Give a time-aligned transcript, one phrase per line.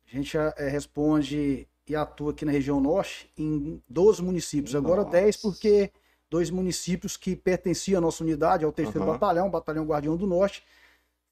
[0.07, 4.75] A gente é, responde e atua aqui na região norte em 12 municípios.
[4.75, 5.11] Agora Nossa.
[5.11, 5.91] 10 porque
[6.29, 9.11] dois municípios que pertenciam à nossa unidade, ao terceiro Aham.
[9.11, 10.63] batalhão, Batalhão Guardião do Norte,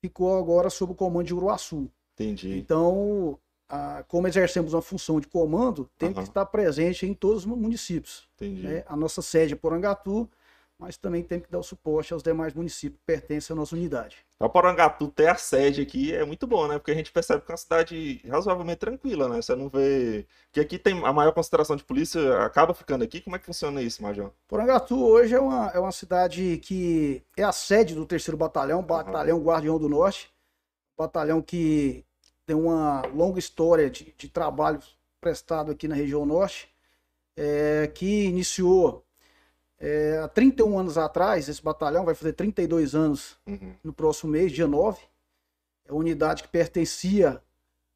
[0.01, 1.89] ficou agora sob o comando de Uruaçu.
[2.13, 2.57] Entendi.
[2.57, 3.39] Então,
[3.69, 6.23] a- como exercemos uma função de comando, temos Aham.
[6.23, 8.27] que estar presente em todos os municípios.
[8.35, 8.63] Entendi.
[8.63, 8.83] né?
[8.87, 10.27] A nossa sede é Porangatu,
[10.77, 14.17] mas também tem que dar o suporte aos demais municípios que pertencem à nossa unidade.
[14.37, 16.79] Pra Porangatu ter a sede aqui é muito bom, né?
[16.79, 19.41] Porque a gente percebe que é uma cidade razoavelmente tranquila, né?
[19.41, 20.25] Você não vê.
[20.53, 23.19] Que aqui tem a maior concentração de polícia, acaba ficando aqui.
[23.19, 24.31] Como é que funciona isso, Major?
[24.47, 29.43] Porangatu hoje é uma, é uma cidade que é a sede do terceiro batalhão, Batalhão
[29.43, 30.31] Guardião do Norte,
[30.97, 32.05] batalhão que
[32.49, 34.79] tem uma longa história de, de trabalho
[35.21, 36.67] prestado aqui na região norte,
[37.37, 39.05] é, que iniciou
[39.77, 43.75] é, há 31 anos atrás, esse batalhão vai fazer 32 anos Uhum.
[43.83, 44.99] no próximo mês, dia 9.
[45.87, 47.39] É uma unidade que pertencia,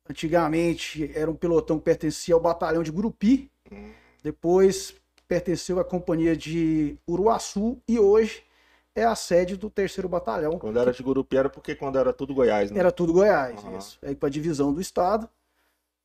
[0.07, 3.91] antigamente, era um pelotão que pertencia ao batalhão de Gurupi, Hum.
[4.21, 4.93] depois
[5.27, 8.43] pertenceu à companhia de Uruaçu e hoje
[8.95, 10.59] é a sede do terceiro batalhão.
[10.59, 12.79] Quando era de Gurupi era porque quando era tudo Goiás, né?
[12.79, 13.77] Era tudo Goiás, Aham.
[13.77, 13.97] isso.
[14.01, 15.29] Aí para a divisão do estado,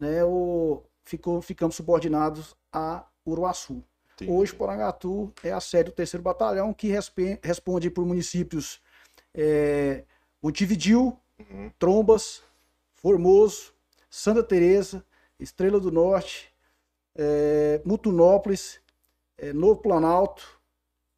[0.01, 3.83] né, o, ficou, ficamos subordinados a Uruaçu.
[4.15, 4.33] Entendi.
[4.33, 8.81] Hoje, Porangatu é a sede do terceiro batalhão, que respe- responde por municípios
[9.35, 10.05] é,
[10.43, 11.71] Montevidil, Uhum.
[11.79, 12.43] Trombas,
[12.95, 13.73] Formoso,
[14.11, 15.05] Santa Teresa,
[15.39, 16.53] Estrela do Norte,
[17.15, 18.81] é, Mutunópolis,
[19.37, 20.58] é, Novo Planalto,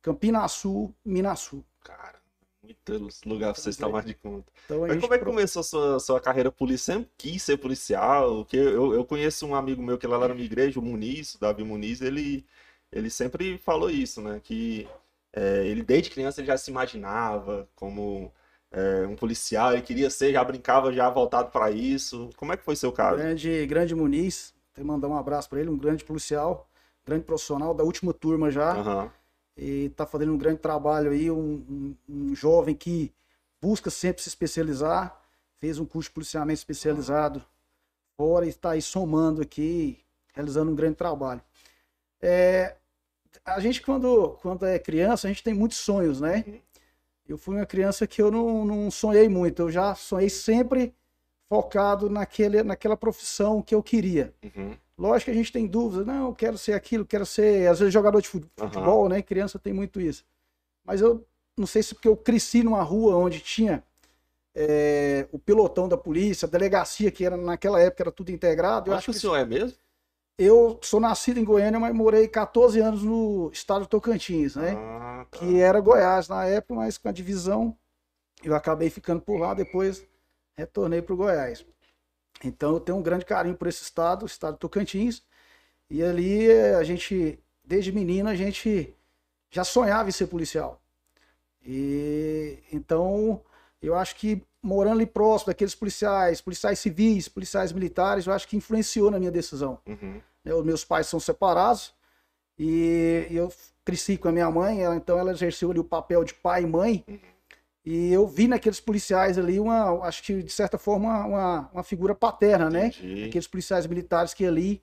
[0.03, 1.65] Campinaçu, Minasul.
[1.83, 2.21] Cara,
[2.62, 4.53] muitos lugares pra você estar mais de conta.
[4.65, 6.99] Então a Mas como é que pro- começou a sua, sua carreira policial?
[6.99, 8.44] Sempre quis ser policial?
[8.44, 11.41] Porque eu, eu conheço um amigo meu que lá na minha igreja, o Muniz, o
[11.41, 12.44] Davi Muniz, ele,
[12.93, 14.41] ele sempre falou isso, né?
[14.41, 14.88] Que
[15.33, 18.32] é, ele desde criança ele já se imaginava como
[18.71, 22.31] é, um policial, ele queria ser, já brincava já voltado para isso.
[22.37, 23.17] Como é que foi seu caso?
[23.17, 26.69] grande, grande Muniz, até mandar um abraço para ele, um grande policial,
[27.05, 28.75] grande profissional da última turma já.
[28.75, 29.12] Aham,
[29.60, 33.12] e está fazendo um grande trabalho aí, um, um- um jovem que
[33.60, 35.21] busca sempre se especializar,
[35.59, 37.44] fez um curso de policiamento especializado
[38.16, 39.99] fora e está aí somando aqui,
[40.34, 41.43] realizando um grande trabalho.
[42.22, 42.76] É,
[43.44, 46.44] a gente, quando, quando é criança, a gente tem muitos sonhos, né?
[47.28, 50.94] Eu fui uma criança que eu não, não sonhei muito, eu já sonhei sempre
[51.49, 54.35] focado naquele, naquela profissão que eu queria.
[54.43, 57.79] uhum, Lógico que a gente tem dúvidas, não, eu quero ser aquilo, quero ser, às
[57.79, 59.23] vezes, jogador de futebol, né?
[59.23, 60.25] Criança tem muito isso.
[60.85, 61.26] Mas eu
[61.56, 63.82] não sei se porque eu cresci numa rua onde tinha
[64.55, 68.91] é, o pelotão da polícia, a delegacia, que era naquela época era tudo integrado.
[68.91, 69.79] Eu Acho acho que o senhor é mesmo?
[70.38, 74.75] eu sou nascido em Goiânia, mas morei 14 anos no estado do Tocantins, né?
[74.76, 75.38] Ah, tá.
[75.38, 77.76] que era Goiás na época, mas com a divisão
[78.43, 80.02] eu acabei ficando por lá, depois
[80.56, 81.64] retornei para o Goiás.
[82.42, 85.22] Então eu tenho um grande carinho por esse estado, o estado do Tocantins,
[85.88, 88.94] e ali a gente, desde menino, a gente
[89.50, 90.81] já sonhava em ser policial.
[91.62, 93.42] E então
[93.82, 98.56] eu acho que morando ali próximo daqueles policiais, policiais civis, policiais militares, eu acho que
[98.56, 99.78] influenciou na minha decisão.
[99.87, 100.20] Uhum.
[100.44, 101.94] Né, Os meus pais são separados
[102.58, 103.52] e eu
[103.84, 106.66] cresci com a minha mãe, ela- então ela exerceu ali o papel de pai e
[106.66, 107.04] mãe.
[107.08, 107.19] Uhum.
[107.92, 112.14] E eu vi naqueles policiais ali uma, acho que de certa forma, uma, uma figura
[112.14, 112.87] paterna, né?
[112.87, 113.25] Entendi.
[113.25, 114.81] Aqueles policiais militares que ali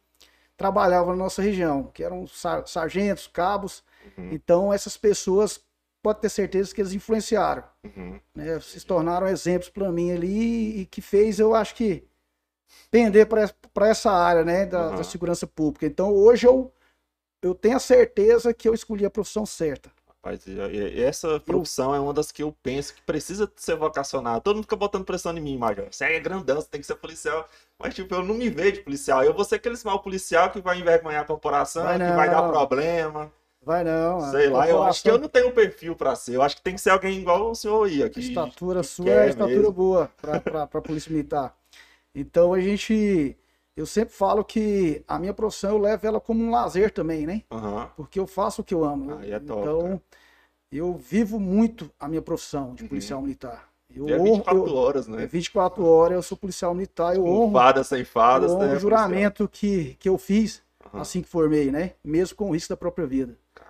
[0.57, 3.81] trabalhavam na nossa região, que eram sar- sargentos, cabos.
[4.17, 4.29] Uhum.
[4.33, 5.61] Então essas pessoas,
[6.03, 8.19] pode ter certeza que eles influenciaram, Uhum.
[8.35, 8.59] né?
[8.59, 12.03] Se tornaram exemplos para mim ali e que fez, eu acho que,
[12.91, 14.65] pender para essa área, né?
[14.65, 14.95] Da, Uhum.
[14.97, 15.85] da segurança pública.
[15.85, 16.73] Então hoje eu,
[17.41, 19.89] eu tenho a certeza que eu escolhi a profissão certa.
[20.27, 24.41] Rapaz, e- essa profissão é uma das que eu penso que precisa ser vocacionada.
[24.41, 25.87] Todo mundo fica botando pressão em mim, Major.
[25.89, 27.47] Você é grandão, você tem que ser policial.
[27.79, 29.23] Mas, tipo, eu não me vejo policial.
[29.23, 32.43] Eu vou ser aquele mal policial que vai envergonhar a corporação, Vai que vai dar
[32.43, 33.31] problema.
[33.63, 34.19] Vai não.
[34.31, 36.35] Sei lá, eu acho que eu não tenho perfil pra ser.
[36.35, 38.03] Eu acho que tem que ser alguém igual o senhor aí.
[38.03, 39.73] A Que, estatura que sua é estatura mesmo.
[39.73, 41.55] boa para a Polícia Militar.
[42.15, 43.37] Então a gente.
[43.77, 47.43] Eu sempre falo que a minha profissão eu levo ela como um lazer também, né?
[47.51, 47.91] Aham.
[47.95, 49.19] Porque eu faço o que eu amo.
[49.19, 50.01] Aí é top, então cara.
[50.71, 52.89] eu vivo muito a minha profissão de Uhum.
[52.89, 53.69] policial militar.
[53.95, 55.25] Eu E é honro- 24 eu- horas, é né?
[55.27, 58.73] 24 horas, eu sou policial militar, eu Com honro, fadas, sem fadas, honro né?
[58.75, 61.01] o juramento que, que eu fiz Aham.
[61.01, 61.93] assim que formei, né?
[62.03, 63.37] Mesmo com o risco da própria vida.
[63.59, 63.63] É.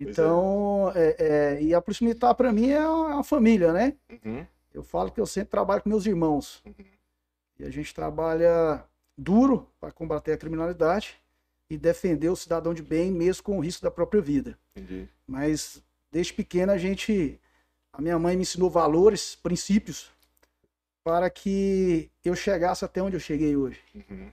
[0.00, 1.16] Então, é,
[1.58, 3.94] é, e a Polícia Militar para mim é uma, é uma família, né?
[4.24, 4.44] Uhum.
[4.74, 6.60] Eu falo que eu sempre trabalho com meus irmãos.
[6.66, 6.74] Uhum.
[7.58, 8.84] E a gente trabalha
[9.18, 11.16] duro para combater a criminalidade
[11.68, 14.56] e defender o cidadão de bem, mesmo com o risco da própria vida.
[14.76, 15.08] Entendi.
[15.26, 17.38] Mas desde pequena a gente.
[17.92, 20.08] A minha mãe me ensinou valores, princípios,
[21.02, 23.80] para que eu chegasse até onde eu cheguei hoje.
[23.94, 24.30] Uhum.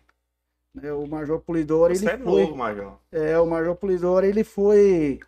[0.74, 0.94] né?
[0.94, 2.42] O Major Polidoro, Você ele é foi.
[2.44, 3.00] novo, Major.
[3.12, 5.20] É, o Major Polidoro, ele foi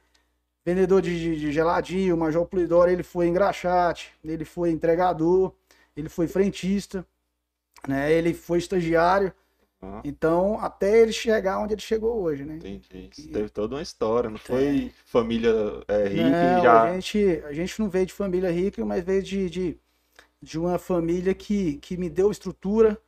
[0.63, 5.53] vendedor de, de- de geladinho, o Major Polidoro, ele foi engraxate, ele foi entregador,
[5.95, 7.05] ele foi frentista,
[7.87, 8.11] né?
[8.11, 9.33] Ele foi estagiário.
[10.03, 12.55] Então, até ele chegar onde ele chegou hoje, né?
[12.55, 13.09] Entendi.
[13.11, 15.51] Isso E- teve toda uma história, não foi família
[15.87, 16.83] é, rica Não, já.
[16.83, 19.79] a, gente, a gente não veio de família rica, mas veio de, de,
[20.41, 22.99] de uma família que, que me deu estrutura,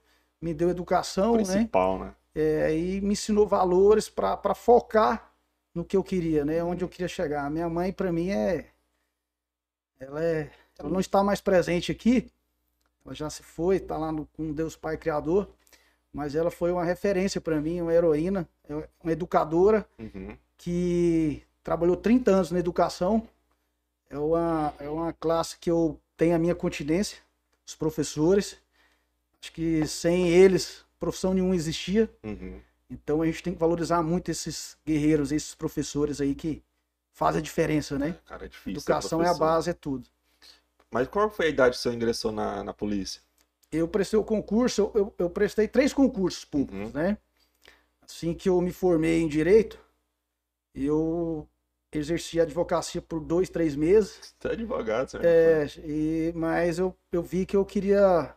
[0.41, 1.43] me deu educação, né?
[1.43, 2.15] principal, né?
[2.35, 5.33] É, e me ensinou valores para focar
[5.75, 6.63] no que eu queria, né?
[6.63, 7.45] Onde eu queria chegar.
[7.45, 8.67] A minha mãe, para mim, é.
[9.99, 10.51] Ela é.
[10.77, 12.31] Ela não está mais presente aqui.
[13.05, 15.49] Ela já se foi, está lá no, com Deus Pai Criador.
[16.11, 20.35] Mas ela foi uma referência para mim, uma heroína, é uma educadora Uhum.
[20.57, 23.27] que trabalhou 30 anos na educação.
[24.09, 27.19] É uma, é uma classe que eu tenho a minha continência,
[27.65, 28.57] os professores.
[29.41, 32.09] Acho que sem eles, profissão nenhuma existia.
[32.23, 32.59] Uhum.
[32.89, 36.63] Então a gente tem que valorizar muito esses guerreiros, esses professores aí que
[37.13, 38.17] fazem a diferença, né?
[38.25, 38.71] Cara, é difícil.
[38.79, 39.45] Educação é a professor.
[39.45, 40.09] base, é tudo.
[40.89, 43.21] Mas qual foi a idade que você ingressou na, na polícia?
[43.71, 46.91] Eu prestei o concurso, eu, eu- prestei três concursos públicos, Uhum.
[46.91, 47.17] né?
[48.01, 49.79] Assim que eu me formei em direito,
[50.73, 51.47] eu
[51.91, 54.33] exerci a advocacia por dois, três meses.
[54.39, 55.25] Você é advogado, certo?
[55.25, 58.35] É, e, mas eu, eu vi que eu queria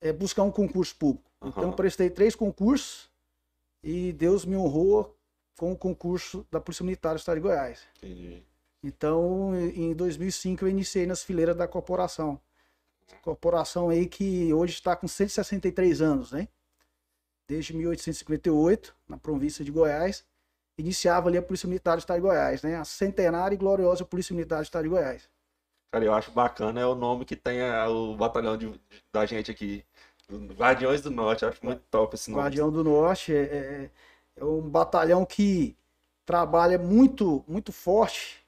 [0.00, 1.30] é, buscar um concurso público.
[1.40, 1.70] Então Aham.
[1.72, 3.08] eu prestei três concursos
[3.82, 5.16] e Deus me honrou
[5.56, 7.82] com o concurso da Polícia Militar do Estado de Goiás.
[7.98, 8.42] Entendi.
[8.82, 12.40] Então, em 2005 eu iniciei nas fileiras da corporação.
[13.22, 16.48] Corporação aí que hoje está com 163 anos, né?
[17.48, 20.24] Desde 1858, na província de Goiás,
[20.76, 22.76] iniciava ali a Polícia Militar do Estado de Goiás, né?
[22.76, 25.28] A centenária e gloriosa Polícia Militar do Estado de Goiás.
[25.90, 28.78] Cara, eu acho bacana é o nome que tem a- o batalhão de-
[29.12, 29.84] da gente aqui.
[30.30, 32.42] Guardiões do Norte, acho muito top esse nome.
[32.42, 33.90] Guardião do Norte é, é-
[34.36, 35.74] é um batalhão que
[36.26, 38.44] trabalha muito, muito forte,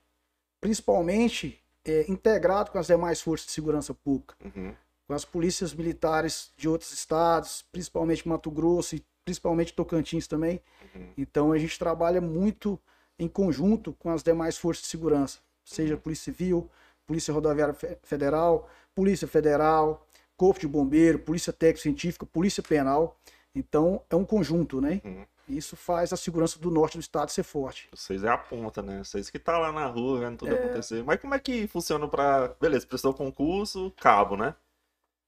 [0.61, 4.75] principalmente é, integrado com as demais forças de segurança pública, Uhum.
[5.07, 10.61] com as polícias militares de outros estados, principalmente Mato Grosso e principalmente Tocantins também.
[10.95, 11.09] Uhum.
[11.17, 12.79] Então a gente trabalha muito
[13.19, 16.01] em conjunto com as demais forças de segurança, seja Uhum.
[16.01, 16.71] Polícia Civil,
[17.07, 20.07] Polícia Rodoviária Fe- Federal, Polícia Federal,
[20.37, 23.17] Corpo de Bombeiro, Polícia Técnico Científica, Polícia Penal.
[23.55, 25.01] Então é um conjunto, né?
[25.05, 25.27] Uhum.
[25.57, 27.89] Isso faz a segurança do norte do estado ser forte.
[27.95, 28.99] Vocês é a ponta, né?
[29.05, 30.37] Vocês que tá lá na rua vendo É.
[30.37, 31.03] tudo acontecer.
[31.05, 32.49] Mas como é que funciona pra.
[32.61, 34.55] Beleza, prestou concurso, cabo, né?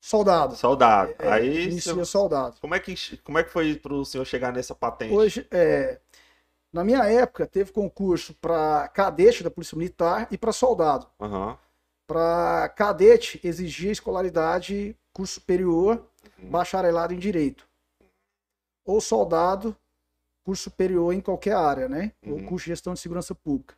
[0.00, 0.56] Soldado.
[0.56, 1.14] Soldado.
[1.18, 1.64] É, Aí.
[1.70, 2.56] inicia soldado.
[2.60, 5.14] Como é, que, como é que foi pro senhor chegar nessa patente?
[5.14, 6.00] Hoje, é,
[6.72, 11.06] na minha época, teve concurso para cadete da Polícia Militar e para soldado.
[11.20, 11.56] Aham.
[12.04, 16.04] Para cadete, exigia escolaridade, curso superior,
[16.38, 16.50] Uhum.
[16.50, 17.66] bacharelado em direito.
[18.84, 19.76] Ou soldado,
[20.44, 22.12] curso superior em qualquer área, né?
[22.26, 22.46] Ou Uhum.
[22.46, 23.74] curso de gestão de segurança pública.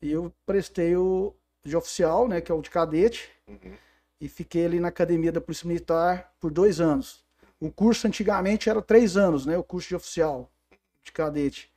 [0.00, 1.34] E eu prestei o,
[1.64, 3.74] de oficial, né, que é o de cadete, Uhum.
[4.20, 7.24] e fiquei ali na academia da Polícia Militar por dois anos.
[7.60, 10.50] O curso antigamente era três anos, né, o curso de oficial
[11.04, 11.70] de cadete.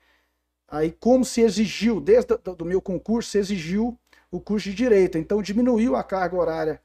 [0.67, 3.97] Aí, como se exigiu, desde o do meu concurso, se exigiu
[4.31, 6.81] o curso de direito, então diminuiu a carga horária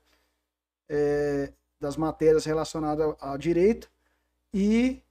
[0.89, 3.91] é, das matérias relacionadas ao, ao direito
[4.53, 5.03] e,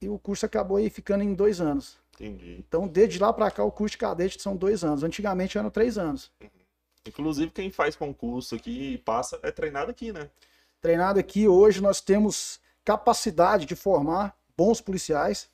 [0.00, 1.98] e o curso acabou aí ficando em dois anos.
[2.14, 2.56] Entendi.
[2.58, 5.02] Então, desde lá para cá, o curso de cadete são dois anos.
[5.02, 6.30] Antigamente eram três anos.
[7.06, 10.30] Inclusive, quem faz concurso aqui e passa é treinado aqui, né?
[10.80, 15.50] Treinado aqui, hoje nós temos capacidade de formar bons policiais.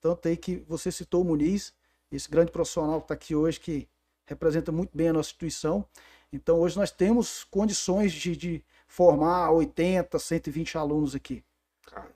[0.00, 1.72] Tanto aí que você citou o Muniz,
[2.10, 3.88] esse grande profissional que está aqui hoje, que
[4.26, 5.86] representa muito bem a nossa instituição.
[6.32, 11.44] Então, hoje nós temos condições de, de formar 80, 120 alunos aqui.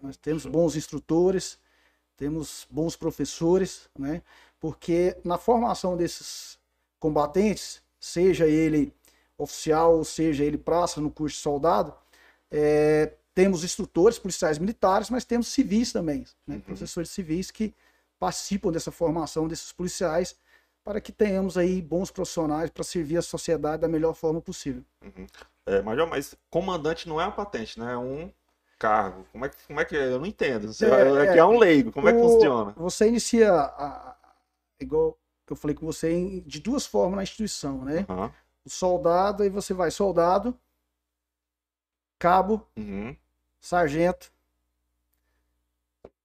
[0.01, 1.59] Nós temos bons instrutores,
[2.17, 4.23] temos bons professores, né?
[4.59, 6.59] Porque na formação desses
[6.99, 8.93] combatentes, seja ele
[9.39, 11.95] oficial, ou seja ele praça no curso de soldado,
[12.51, 16.57] é, temos instrutores policiais militares, mas temos civis também, né?
[16.57, 16.61] Uhum.
[16.61, 17.75] professores civis que
[18.19, 20.35] participam dessa formação desses policiais
[20.83, 24.83] para que tenhamos aí bons profissionais para servir a sociedade da melhor forma possível.
[25.67, 27.93] É, Major, mas comandante não é uma patente, né?
[27.93, 28.31] É um
[28.79, 29.25] cargo.
[29.33, 30.13] Como é que, como é que é?
[30.13, 30.73] Eu não entendo.
[30.73, 31.93] Você, É, aqui é um leigo.
[31.93, 32.73] Como é que O- funciona?
[32.77, 34.17] Você inicia, a-
[34.81, 35.19] igual
[35.49, 38.07] eu falei com você, de duas formas na instituição, né?
[38.09, 38.33] Aham.
[38.65, 40.59] O soldado, aí você vai soldado,
[42.19, 43.17] cabo, Uhum.
[43.61, 44.33] sargento,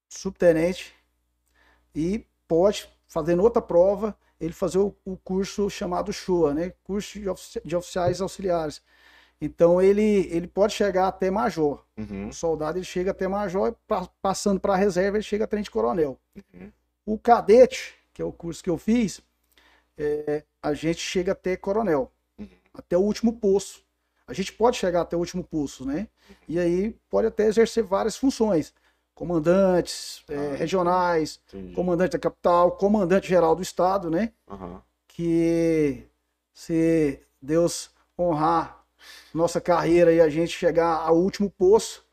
[0.10, 0.94] subtenente
[1.96, 6.70] e pode, fazendo outra prova, ele fazer o, o curso chamado SHOA, né?
[6.84, 8.82] Curso de, ofici- de oficiais auxiliares.
[9.44, 11.84] Então ele, ele pode chegar até major.
[11.98, 12.28] Uhum.
[12.30, 15.48] O soldado ele chega até major, e pa- passando para a reserva ele chega a
[15.48, 16.20] tenente coronel.
[16.54, 16.72] Uhum.
[17.06, 19.20] O cadete, que é o curso que eu fiz,
[19.98, 22.48] é, a gente chega até coronel, Uhum.
[22.74, 23.82] até o último posto.
[24.28, 26.08] A gente pode chegar até o último posto, né?
[26.48, 28.74] E aí pode até exercer várias funções.
[29.14, 31.74] Comandantes é, Ah, regionais, Entendi.
[31.74, 34.32] comandante da capital, comandante geral do estado, né?
[35.08, 36.06] Que
[36.54, 38.81] se Deus honrar
[39.34, 42.04] nossa carreira e a gente chegar ao último posto,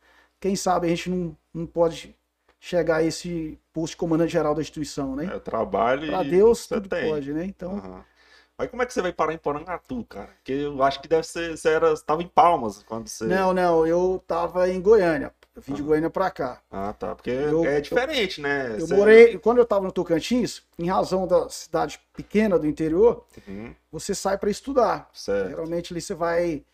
[0.40, 2.14] quem sabe a gente não, não pode
[2.60, 5.30] chegar a esse posto de comandante geral da instituição, né?
[5.34, 7.08] É, trabalho Para e Deus você tudo tem.
[7.10, 7.44] pode, né?
[7.44, 8.04] Então.
[8.56, 10.30] Mas como é que você vai parar em Porangatu, cara?
[10.36, 11.56] Porque eu acho que deve ser.
[11.56, 13.24] Você era, você tava em Palmas quando você.
[13.24, 15.32] não, não, eu tava em Goiânia.
[15.54, 15.82] Eu vim de.
[15.82, 16.60] Goiânia para cá.
[16.70, 17.14] Ah, tá.
[17.14, 18.74] Porque Eu- é diferente, né?
[18.74, 23.24] Eu Você- morei, quando eu tava no Tocantins, em razão da cidade pequena do interior,
[23.46, 25.08] Uhum, você sai para estudar.
[25.12, 25.50] certo.
[25.50, 26.64] Geralmente ali você vai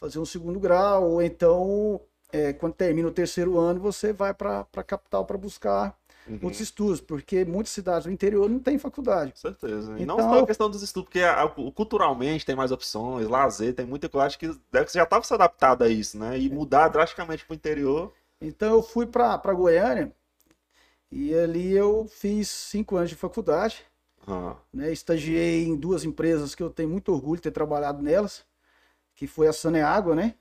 [0.00, 2.00] fazer um segundo grau, ou então,
[2.32, 6.60] é, quando termina o terceiro ano, você vai para a capital para buscar Uhum, outros
[6.60, 9.34] estudos, porque muitas cidades do interior não têm faculdade.
[9.34, 9.98] Com certeza.
[10.00, 13.28] E não Então, só a questão dos estudos, porque a- o- culturalmente tem mais opções,
[13.28, 14.26] lazer, tem muita coisa.
[14.26, 16.38] Acho que deve já estava se adaptado a isso, né?
[16.38, 16.38] É.
[16.38, 18.12] E mudar drasticamente pro interior.
[18.40, 20.14] Então eu fui para Goiânia
[21.10, 23.84] e ali eu fiz cinco anos de faculdade.
[24.26, 24.92] Ah, né?
[24.92, 28.46] Estagiei em duas empresas que eu tenho muito orgulho de ter trabalhado nelas,
[29.18, 30.36] que foi a Saneágua, né?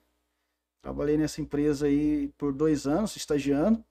[0.83, 3.83] Trabalhei nessa empresa aí por dois anos, estagiando,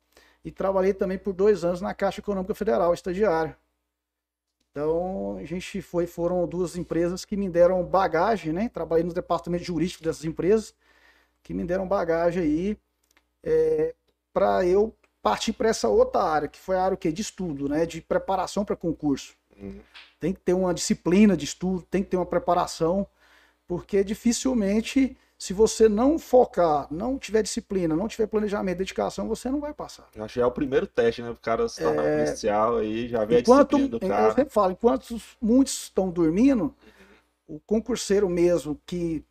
[0.44, 3.56] e trabalhei também por dois anos na Caixa Econômica Federal, estagiário.
[4.70, 8.68] Então, a gente foi, foram duas empresas que me deram bagagem, né?
[8.68, 10.72] Trabalhei no departamento jurídico dessas empresas,
[11.42, 12.78] que me deram bagagem aí
[14.32, 17.10] para eu partir para essa outra área, que foi a área o quê?
[17.10, 17.84] de estudo, né?
[17.86, 19.34] De preparação para concurso.
[19.60, 19.80] uhum.
[20.20, 23.04] Tem que ter uma disciplina de estudo, tem que ter uma preparação,
[23.66, 29.60] porque dificilmente, se você não focar, não tiver disciplina, não tiver planejamento, dedicação, você não
[29.60, 30.08] vai passar.
[30.14, 31.30] Eu acho que é o primeiro teste, né?
[31.30, 32.24] O cara tornar É.
[32.24, 34.34] policial aí, já vê a Enquanto, disciplina do eu cara.
[34.34, 36.74] sempre falo, enquanto muitos estão dormindo,
[37.48, 39.24] o concurseiro mesmo que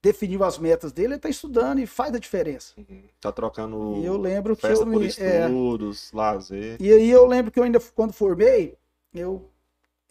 [0.00, 2.74] definiu as metas dele, ele está estudando e faz a diferença.
[2.76, 3.04] Uhum.
[3.20, 6.76] Tá trocando E eu lembro que festa eu me- é, estudos, lazer.
[6.80, 8.76] E aí eu lembro que eu ainda, quando formei,
[9.14, 9.50] eu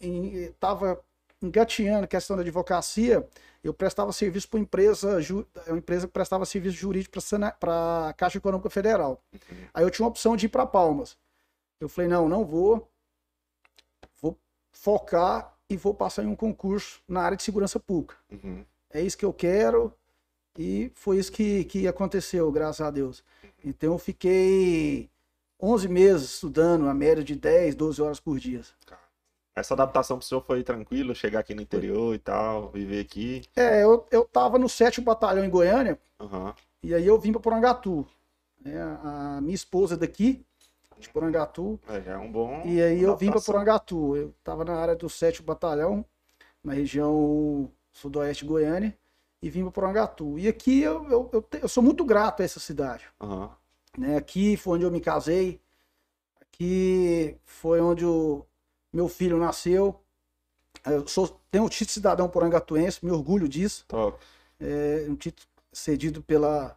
[0.00, 1.00] estava
[1.46, 3.26] engateando a questão da advocacia,
[3.62, 5.18] eu prestava serviço para empresa,
[5.68, 7.18] uma empresa que prestava serviço jurídico
[7.58, 9.22] para a Caixa Econômica Federal.
[9.72, 11.16] Aí eu tinha uma opção de ir para Palmas.
[11.80, 12.90] Eu falei, não, não vou,
[14.20, 14.38] vou
[14.72, 18.16] focar e vou passar em um concurso na área de segurança pública.
[18.30, 18.64] Uhum.
[18.90, 19.92] É isso que eu quero
[20.58, 23.24] e foi isso que, que aconteceu, graças a Deus.
[23.64, 25.10] Então eu fiquei
[25.60, 28.62] 11 meses estudando, a média de 10, 12 horas por dia.
[29.56, 31.14] Essa adaptação pro senhor foi tranquila?
[31.14, 33.42] Chegar aqui no interior e tal, viver aqui?
[33.54, 36.54] É, eu, eu tava no 7 Batalhão em Goiânia Aham.
[36.82, 38.04] e aí eu vim para Porangatu.
[38.60, 38.74] né?
[39.04, 40.44] A minha esposa daqui,
[40.98, 42.62] de Porangatu, É, já é um bom.
[42.64, 43.54] e aí eu vim para adaptação.
[43.54, 44.16] Porangatu.
[44.16, 46.04] Eu tava na área do 7 Batalhão,
[46.62, 48.96] na região sudoeste de Goiânia,
[49.40, 50.36] e vim para Porangatu.
[50.38, 53.04] E aqui eu, eu, eu, te- eu sou muito grato a essa cidade.
[53.20, 53.50] Aham.
[53.96, 54.16] Né?
[54.16, 55.60] Aqui foi onde eu me casei,
[56.40, 58.44] aqui foi onde o
[58.94, 60.00] meu filho nasceu.
[60.86, 63.84] Eu sou, tenho o título de cidadão porangatuense, me orgulho disso.
[63.88, 64.18] Top.
[64.60, 66.76] É um título cedido pela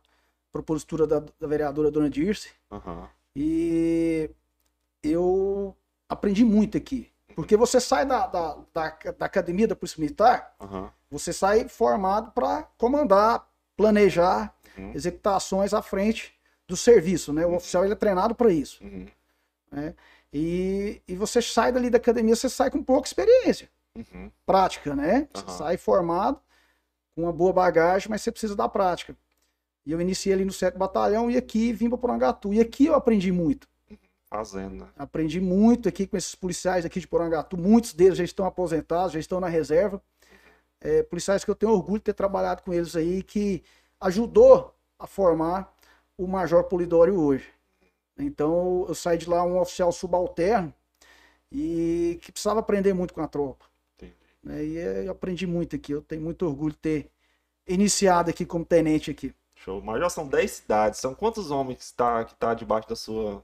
[0.52, 2.50] propositura da, da vereadora Dona Dirce.
[2.72, 3.08] Aham.
[3.36, 4.30] E
[5.04, 5.76] eu
[6.10, 7.12] aprendi muito aqui.
[7.36, 10.92] Porque você sai da, da, da, da academia da Polícia Militar, Aham.
[11.12, 14.92] você sai formado para comandar, planejar, Uhum.
[14.94, 16.36] executar ações à frente
[16.68, 17.34] do serviço.
[17.34, 17.44] Né?
[17.48, 18.84] O oficial ele é treinado para isso.
[18.84, 19.08] Uhum.
[20.34, 24.32] E, e você sai dali da academia, você sai com pouca experiência Uhum.
[24.46, 25.28] prática, né?
[25.34, 25.58] Você Aham.
[25.58, 26.40] sai formado,
[27.16, 29.18] com uma boa bagagem, mas você precisa da prática.
[29.86, 32.54] E eu iniciei ali no 7 Batalhão e aqui vim para Porangatu.
[32.54, 33.68] E aqui eu aprendi muito.
[34.30, 34.92] Fazendo, né?
[34.98, 37.58] Aprendi muito aqui com esses policiais aqui de Porangatu.
[37.58, 40.02] Muitos deles já estão aposentados, já estão na reserva.
[40.82, 43.64] É, policiais que eu tenho orgulho de ter trabalhado com eles aí, que
[44.02, 45.74] ajudou a formar
[46.18, 47.48] o Major Polidório hoje.
[48.18, 50.74] Então eu saí de lá um oficial subalterno
[51.52, 53.66] e que precisava aprender muito com a tropa.
[54.44, 54.64] Né?
[54.66, 55.92] E eu aprendi muito aqui.
[55.92, 57.12] Eu tenho muito orgulho de ter
[57.68, 59.34] iniciado aqui como tenente aqui.
[59.56, 59.82] Show.
[59.82, 61.00] Mas já são 10 cidades.
[61.00, 63.44] São quantos homens que está que tá debaixo da sua.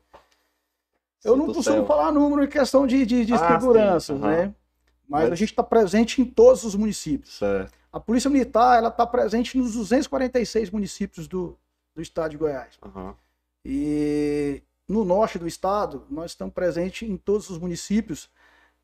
[1.24, 1.86] Eu não costumo tutela?
[1.88, 4.28] falar número em questão de, de, de Ah, segurança, aham.
[4.30, 4.56] né?
[5.08, 7.38] Mas, Mas- a gente está presente em todos os municípios.
[7.38, 7.74] Certo.
[7.92, 11.58] A Polícia Militar ela está presente nos 246 municípios do,
[11.96, 12.78] do estado de Goiás.
[12.82, 13.16] Aham.
[13.66, 18.30] E no norte do estado, nós estamos presentes em todos os municípios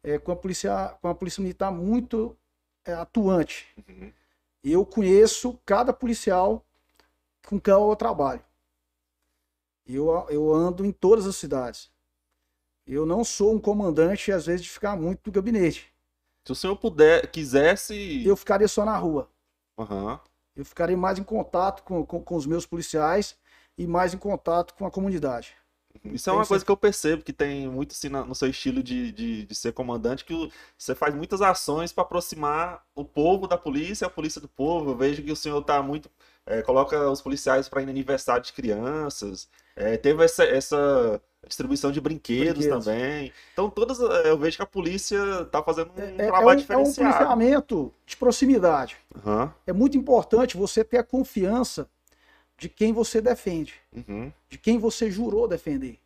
[0.03, 2.38] eh, com, a polícia, com a Polícia Militar muito
[2.86, 3.67] eh, atuante.
[3.88, 4.12] Uhum.
[4.63, 6.65] Eu conheço cada policial
[7.48, 8.41] com quem eu trabalho.
[9.86, 11.89] Eu, eu ando em todas as cidades.
[12.86, 15.93] Eu não sou um comandante, às vezes, de ficar muito no gabinete.
[16.45, 18.25] Se o senhor puder, quisesse.
[18.25, 19.29] Eu ficaria só na rua.
[19.77, 20.19] Aham.
[20.55, 23.38] Eu ficaria mais em contato com, com, com os meus policiais
[23.79, 25.56] e mais em contato com a comunidade.
[26.06, 29.12] Isso é uma coisa que eu percebo que tem muito assim no seu estilo de,
[29.12, 34.06] de, de ser comandante, que você faz muitas ações para aproximar o povo da polícia,
[34.08, 34.91] a polícia do povo.
[34.91, 36.10] Eu vejo que o senhor tá muito.
[36.45, 39.49] é, coloca os policiais para ir no aniversário de crianças.
[39.75, 42.86] é, teve essa, essa distribuição de brinquedos, Brinquedos.
[42.86, 43.34] também.
[43.53, 43.99] Então, todas.
[43.99, 46.56] é, Eu vejo que a polícia tá fazendo um É, é- é trabalho um, é
[46.56, 46.95] um diferenciado.
[46.95, 48.97] policiamento de proximidade.
[49.15, 51.89] Aham, É muito importante você ter a confiança
[52.60, 53.74] de quem você defende.
[53.95, 56.00] uhum, de quem você jurou defender.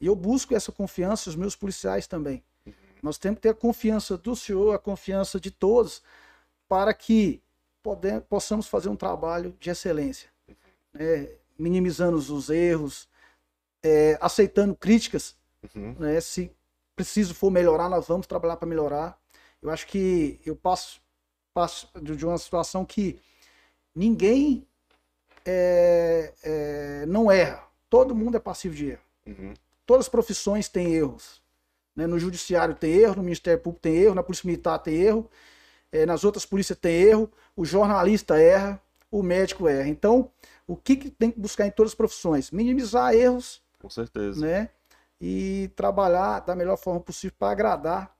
[0.00, 2.42] E eu busco essa confiança, os meus policiais também.
[3.02, 6.02] Nós temos que ter a confiança do senhor, a confiança de todos,
[6.68, 7.42] para que
[7.82, 10.28] pode- possamos fazer um trabalho de excelência,
[10.92, 11.28] né?
[11.58, 13.08] minimizando os erros,
[13.82, 15.36] é, aceitando críticas.
[15.74, 15.94] uhum.
[15.98, 16.20] né?
[16.20, 16.50] Se
[16.96, 19.18] preciso for melhorar, nós vamos trabalhar para melhorar.
[19.60, 21.00] Eu acho que eu passo,
[21.54, 23.18] passo de uma situação que
[23.94, 24.66] ninguém
[25.46, 27.64] é, é, não erra.
[27.90, 29.00] Todo mundo é passivo de erro.
[29.26, 29.54] Uhum.
[29.86, 31.40] Todas as profissões têm erros.
[31.94, 32.06] né?
[32.06, 35.28] No judiciário tem erro, no Ministério Público tem erro, na Polícia Militar tem erro,
[35.90, 39.88] é, nas outras polícias tem erro, o jornalista erra, o médico erra.
[39.88, 40.30] Então,
[40.66, 42.50] o que, que tem que buscar em todas as profissões?
[42.50, 44.40] Minimizar erros, Com certeza.
[44.40, 44.70] né?
[45.20, 48.16] E trabalhar da melhor forma possível para agradar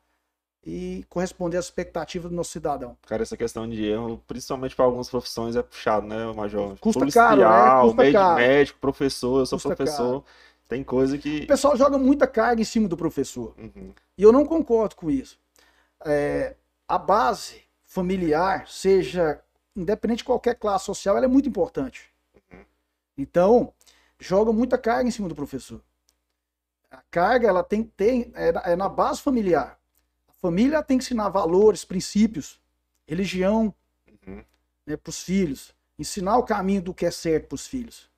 [0.64, 2.96] e corresponder às expectativas do nosso cidadão.
[3.06, 6.76] Cara, essa questão de erro, principalmente para algumas profissões, é puxado, né, Major?
[6.78, 7.82] Custa Policial, caro, né?
[7.82, 8.36] Custa médico, caro.
[8.36, 10.24] médico, professor, eu sou Custa professor.
[10.68, 11.40] Tem coisa que.
[11.40, 13.54] O pessoal joga muita carga em cima do professor.
[13.58, 15.38] Uhum, E eu não concordo com isso.
[16.04, 16.54] É,
[16.88, 19.40] a base familiar, seja
[19.76, 22.10] independente de qualquer classe social, ela é muito importante.
[23.18, 23.72] Então,
[24.18, 25.80] joga muita carga em cima do professor.
[26.90, 29.78] A carga ela tem ter é, é na base familiar.
[30.42, 32.60] Família tem que ensinar valores, princípios,
[33.06, 33.72] religião
[34.26, 34.42] uhum.
[34.84, 38.10] para os filhos, ensinar o caminho do que é certo para os filhos.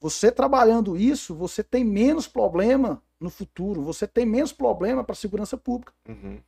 [0.00, 5.16] Você trabalhando isso, você tem menos problema no futuro, você tem menos problema para a
[5.16, 5.92] segurança pública.
[6.08, 6.40] Uhum.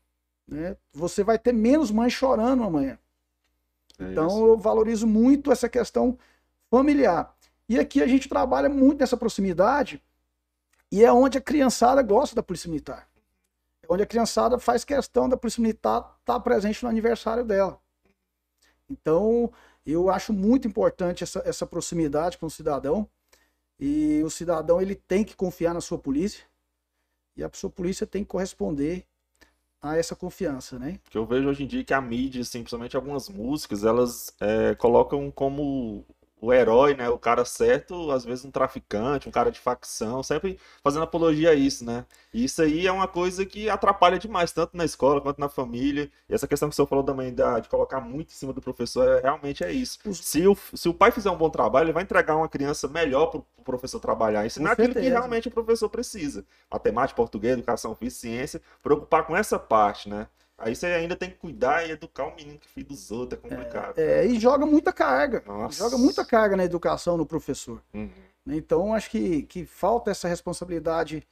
[0.49, 0.77] né?
[0.93, 2.99] Você vai ter menos mães chorando amanhã.
[4.01, 4.47] É Então isso.
[4.47, 6.19] eu valorizo muito essa questão
[6.69, 7.33] familiar.
[7.69, 10.03] E aqui a gente trabalha muito nessa proximidade
[10.91, 13.09] e é onde a criançada gosta da Polícia Militar.
[13.89, 17.81] É onde a criançada faz questão da Polícia Militar estar presente no aniversário dela.
[18.89, 19.53] Então
[19.87, 23.09] eu acho muito importante essa, essa proximidade com o cidadão
[23.79, 26.45] e o cidadão ele tem que confiar na sua polícia
[27.37, 29.05] e a sua polícia tem que corresponder
[29.83, 30.99] a essa confiança, né?
[31.11, 34.75] Que eu vejo hoje em dia que a mídia, assim, principalmente algumas músicas, elas é,
[34.77, 36.07] colocam como
[36.45, 37.09] o herói, né?
[37.09, 41.55] O cara certo, às vezes um traficante, um cara de facção, sempre fazendo apologia a
[41.55, 42.05] isso, né?
[42.33, 46.11] E isso aí é uma coisa que atrapalha demais, tanto na escola quanto na família.
[46.29, 48.61] E essa questão que o senhor falou também da, de colocar muito em cima do
[48.61, 49.99] professor, é, realmente é isso.
[50.13, 53.27] Se o, se o pai fizer um bom trabalho, ele vai entregar uma criança melhor
[53.27, 56.45] para o professor trabalhar, ensinar aquilo que realmente o professor precisa.
[56.71, 60.29] Matemática, português, educação física, ciência, preocupar com essa parte, né?
[60.57, 63.49] Aí você ainda tem que cuidar e educar o menino que filho dos outros, é
[63.49, 63.99] complicado.
[63.99, 65.43] É, é, e joga muita carga.
[65.47, 65.79] Nossa.
[65.79, 67.83] Joga muita carga na educação no professor.
[67.93, 68.11] Uhum.
[68.47, 71.27] Então, acho que, que falta essa responsabilidade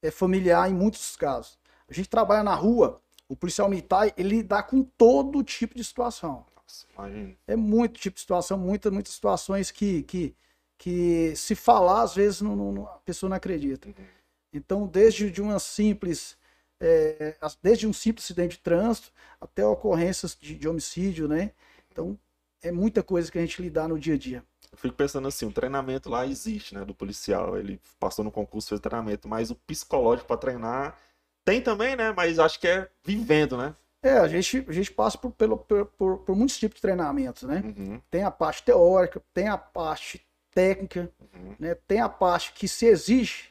[0.00, 1.58] é, familiar em muitos casos.
[1.88, 6.46] A gente trabalha na rua, o policial militar, ele lidar com todo tipo de situação.
[6.54, 7.36] Nossa, imagina.
[7.48, 10.36] É muito tipo de situação, muitas, muitas situações que, que,
[10.76, 13.88] que se falar, às vezes, não, não, a pessoa não acredita.
[13.88, 13.94] Uhum.
[14.52, 16.37] Então, desde de uma simples
[16.80, 21.52] é, desde um simples acidente de trânsito até ocorrências de, de, homicídio, né?
[21.90, 22.18] Então,
[22.62, 24.44] é muita coisa que a gente lidar no dia a dia.
[24.70, 28.68] Eu fico pensando assim, o treinamento lá existe, né, do policial, ele passou no concurso,
[28.68, 30.98] fez treinamento, mas o psicológico para treinar
[31.44, 33.74] tem também, né, mas acho que é vivendo, né?
[34.02, 35.86] É, a gente, a gente passa por, pelo, por,
[36.18, 37.62] por, muitos tipos de treinamentos, né?
[37.64, 38.00] Uhum.
[38.08, 41.56] Tem a parte teórica, tem a parte técnica, uhum.
[41.58, 41.74] né?
[41.74, 43.48] tem a parte que se exige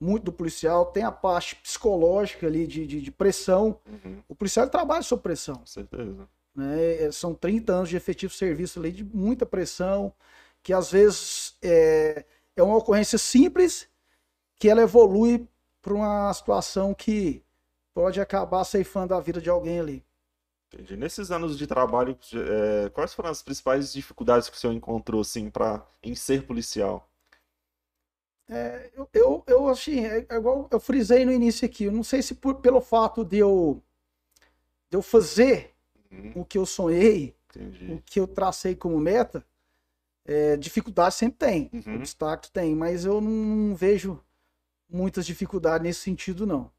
[0.00, 3.80] muito do policial, tem a parte psicológica ali de, de, de pressão.
[3.86, 4.22] Uhum.
[4.28, 5.56] O policial trabalha sob pressão.
[5.56, 6.28] Com certeza.
[6.54, 7.04] Né?
[7.04, 10.12] É, são 30 anos de efetivo serviço ali, de muita pressão,
[10.62, 12.24] que às vezes é,
[12.56, 13.88] é uma ocorrência simples,
[14.56, 15.48] que ela evolui
[15.80, 17.42] para uma situação que
[17.94, 20.04] pode acabar ceifando a vida de alguém ali.
[20.72, 20.96] Entendi.
[20.96, 25.48] Nesses anos de trabalho, é, quais foram as principais dificuldades que o senhor encontrou assim,
[25.48, 27.08] pra, em ser policial?
[28.48, 32.02] É, eu, eu, eu, assim, é, é igual eu frisei no início aqui, eu não
[32.02, 33.82] sei se por, pelo fato de eu,
[34.88, 35.74] de eu fazer
[36.10, 36.32] uhum.
[36.36, 37.92] o que eu sonhei, Entendi.
[37.92, 39.44] o que eu tracei como meta,
[40.24, 41.96] é, dificuldade sempre tem, uhum.
[41.96, 44.18] obstáculo tem, mas eu não, não, vejo
[44.88, 46.70] muitas dificuldades nesse sentido, não.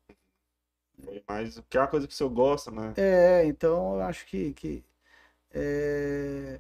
[1.28, 2.94] Mas o que é uma coisa que o senhor gosta, né?
[2.98, 4.84] É, então eu acho que, que
[5.52, 6.60] é,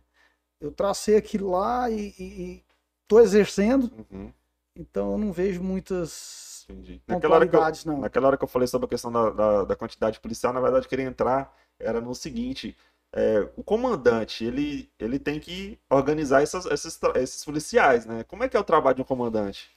[0.61, 2.63] eu tracei aquilo lá e
[3.03, 3.91] estou exercendo.
[4.11, 4.31] Uhum.
[4.79, 7.01] Então eu não vejo muitas Entendi.
[7.07, 8.01] Naquela hora, eu, não.
[8.01, 10.87] naquela hora que eu falei sobre a questão da, da, da quantidade policial, na verdade,
[10.87, 12.75] queria entrar era no seguinte.
[13.11, 18.23] É, o comandante, ele, ele tem que organizar essas, esses, esses policiais, né?
[18.23, 19.69] Como é que é o trabalho de um comandante?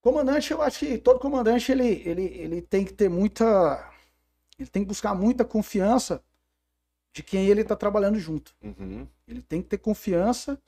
[0.00, 3.92] Comandante, eu acho que todo comandante, ele, ele, ele tem que ter muita...
[4.56, 6.22] Ele tem que buscar muita confiança
[7.12, 8.54] de quem ele está trabalhando junto.
[8.62, 9.08] Uhum.
[9.26, 10.60] Ele tem que ter confiança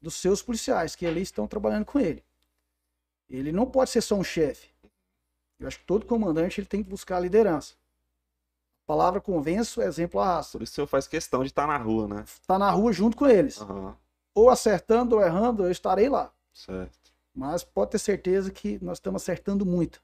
[0.00, 2.22] dos seus policiais, que ali estão trabalhando com ele.
[3.28, 4.68] Ele não pode ser só um chefe.
[5.58, 7.74] Eu acho que todo comandante ele tem que buscar a liderança.
[8.84, 10.58] A palavra convenço exemplo arrasta.
[10.58, 12.24] Por isso o senhor faz questão de estar na rua, né?
[12.24, 13.60] Estar na rua junto com eles.
[13.60, 13.94] Uhum.
[14.34, 16.32] Ou acertando ou errando, eu estarei lá.
[16.52, 16.98] Certo.
[17.34, 20.02] Mas pode ter certeza que nós estamos acertando muito.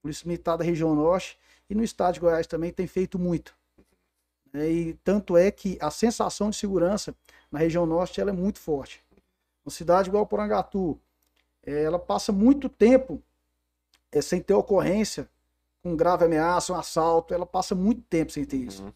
[0.00, 3.54] Por isso, Militar da região norte e no estado de Goiás também tem feito muito.
[4.54, 7.14] É, e tanto é que a sensação de segurança
[7.50, 9.04] na região norte ela é muito forte.
[9.64, 10.98] Uma cidade igual Porangatu,
[11.68, 13.22] é, ela passa muito tempo
[14.10, 15.28] é, sem ter ocorrência
[15.82, 18.82] com grave ameaça, um assalto, ela passa muito tempo sem ter isso.
[18.82, 18.92] Uhum.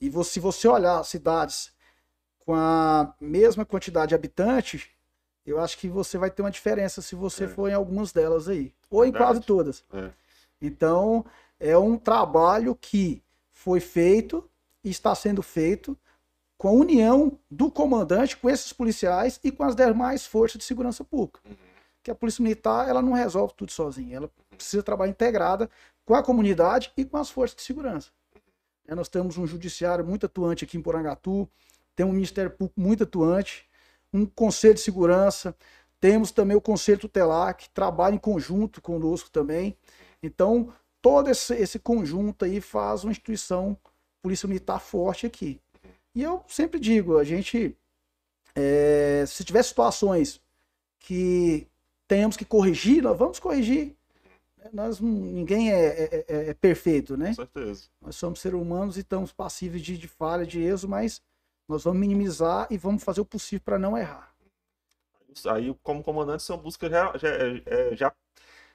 [0.00, 1.72] E você, se você olhar cidades
[2.38, 4.86] com a mesma quantidade de habitantes,
[5.44, 7.48] eu acho que você vai ter uma diferença se você é.
[7.48, 8.72] for em algumas delas aí.
[8.88, 9.22] Ou Verdade.
[9.22, 9.84] em quase todas.
[9.92, 10.10] É.
[10.62, 11.24] Então,
[11.58, 14.48] é um trabalho que foi feito
[14.84, 15.98] e está sendo feito
[16.56, 21.04] com a união do comandante com esses policiais e com as demais forças de segurança
[21.04, 21.40] pública.
[21.44, 21.69] Uhum
[22.02, 24.16] que a Polícia Militar ela não resolve tudo sozinha.
[24.16, 25.68] Ela precisa trabalhar integrada
[26.04, 28.10] com a comunidade e com as forças de segurança.
[28.86, 31.48] É, nós temos um judiciário muito atuante aqui em Porangatu,
[31.94, 33.68] temos um Ministério Público muito atuante,
[34.12, 35.54] um Conselho de Segurança,
[36.00, 39.76] temos também o Conselho Tutelar, que trabalha em conjunto conosco também.
[40.22, 43.76] Então, todo esse, esse conjunto aí faz uma instituição
[44.22, 45.60] Polícia Militar forte aqui.
[46.14, 47.76] E eu sempre digo, a gente,
[48.54, 50.40] é, se tiver situações
[50.98, 51.69] que
[52.10, 53.94] tenhamos que corrigir, nós vamos corrigir.
[54.72, 57.28] Nós, ninguém é, é, é, é perfeito, né?
[57.28, 57.84] Com certeza.
[58.02, 61.22] Nós somos seres humanos e estamos passíveis de, de falha, de erro, mas
[61.68, 64.28] nós vamos minimizar e vamos fazer o possível para não errar.
[65.46, 68.12] Aí, como comandante, sua busca já, já, é, já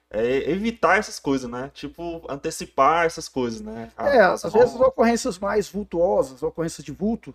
[0.08, 1.70] é evitar essas coisas, né?
[1.74, 3.92] Tipo, antecipar essas coisas, né?
[3.98, 7.34] A, é, às vezes as ocorrências mais vultuosas, ocorrências de vulto,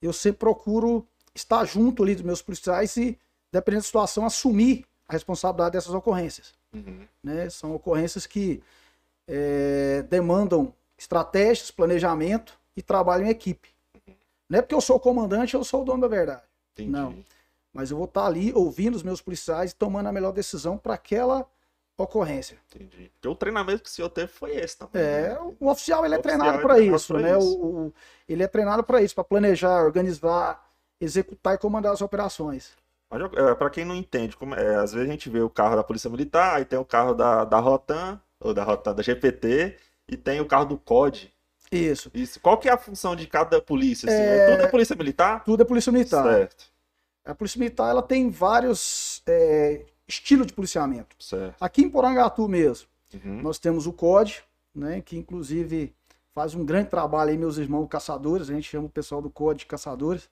[0.00, 3.18] eu sempre procuro estar junto ali dos meus policiais e,
[3.52, 6.52] dependendo da situação, assumir a responsabilidade dessas ocorrências.
[6.72, 7.06] Uhum.
[7.22, 7.50] Né?
[7.50, 8.62] São ocorrências que
[9.28, 13.68] é, demandam estratégias, planejamento e trabalho em equipe.
[14.06, 14.14] Uhum.
[14.48, 16.42] Não é porque eu sou o comandante, eu sou o dono da verdade.
[16.72, 16.90] Entendi.
[16.90, 17.14] Não.
[17.74, 20.94] mas eu vou estar ali ouvindo os meus policiais e tomando a melhor decisão para
[20.94, 21.44] aquela
[21.98, 22.56] ocorrência.
[22.74, 23.10] Entendi.
[23.14, 25.02] Porque o treinamento que o senhor teve foi esse também.
[25.02, 25.38] É, né?
[25.58, 27.36] o oficial ele é O treinado oficial é para treinado isso, né?
[27.38, 27.58] isso.
[27.58, 27.94] O, o-
[28.28, 30.64] ele é treinado para isso, para planejar, organizar,
[31.00, 32.72] executar e comandar as operações.
[33.12, 35.82] É, pra quem não entende, como é, às vezes a gente vê o carro da
[35.82, 39.76] Polícia Militar, aí tem o carro da, da Rotan, ou da Rotan, da GPT,
[40.08, 41.32] e tem o carro do COD.
[41.72, 42.10] Isso.
[42.14, 42.40] Isso.
[42.40, 44.08] Qual que é a função de cada polícia?
[44.08, 44.22] Assim?
[44.22, 44.50] É- É...
[44.50, 45.44] Tudo é Polícia Militar?
[45.44, 46.24] Tudo é polícia militar.
[46.24, 46.64] Certo,
[47.24, 51.14] A polícia militar ela tem vários é, estilos de policiamento.
[51.18, 51.56] certo.
[51.60, 53.42] Aqui em Porangatu mesmo, Uhum.
[53.42, 54.40] nós temos o COD,
[54.74, 55.92] né, que inclusive
[56.32, 59.58] faz um grande trabalho aí, meus irmãos caçadores, a gente chama o pessoal do COD
[59.60, 60.28] de caçadores.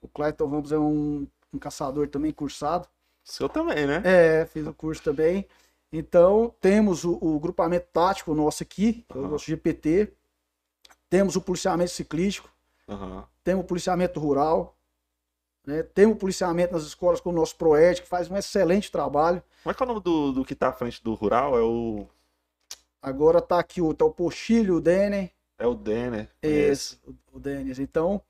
[0.00, 2.88] O Clayton Ramos é um, um caçador também cursado.
[3.24, 4.02] Senhor também, né?
[4.04, 5.46] É, fiz o curso também.
[5.92, 10.12] Então, temos o, o grupamento tático nosso aqui, é o nosso GPT.
[11.08, 12.48] Temos o policiamento ciclístico,
[12.88, 13.26] Aham.
[13.42, 14.76] temos o policiamento rural,
[15.66, 15.82] né?
[15.82, 19.42] temos o policiamento nas escolas com o nosso PROED, que faz um excelente trabalho.
[19.64, 21.58] Como é que é o nome do, do que tá à frente do rural?
[21.58, 22.06] É o.
[23.02, 26.28] Agora tá aqui o, tá o Pochilho, o Denner, É o Denner.
[26.40, 27.78] esse, o, o Denis.
[27.80, 28.22] Então,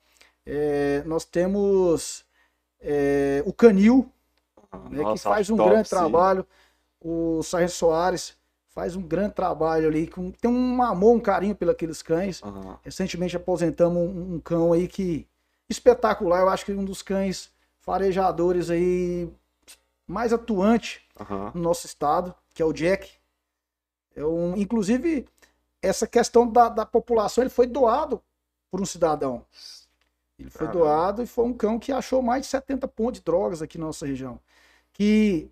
[0.46, 2.24] é, nós temos
[2.80, 4.10] é, o Canil,
[4.72, 4.88] Aham.
[4.90, 5.94] né, que Nossa, faz acho um top, grande sim.
[5.94, 6.46] trabalho.
[7.00, 8.36] O Sargento Soares
[8.68, 12.42] faz um grande trabalho ali, com, tem um amor, um carinho pelos aqueles cães.
[12.42, 12.78] Aham.
[12.82, 15.26] Recentemente aposentamos um, um cão aí que
[15.68, 19.30] espetacular, eu acho que um dos cães farejadores aí
[20.06, 21.52] mais atuante Aham.
[21.54, 23.10] no nosso estado, que é o Jack.
[24.14, 25.26] É um, inclusive,
[25.80, 28.20] essa questão da, da população, ele foi doado
[28.70, 29.44] por um cidadão.
[30.40, 30.84] Ele foi Caramba.
[30.84, 33.86] doado e foi um cão que achou mais de 70 pontos de drogas aqui na
[33.86, 34.40] nossa região.
[34.92, 35.50] Que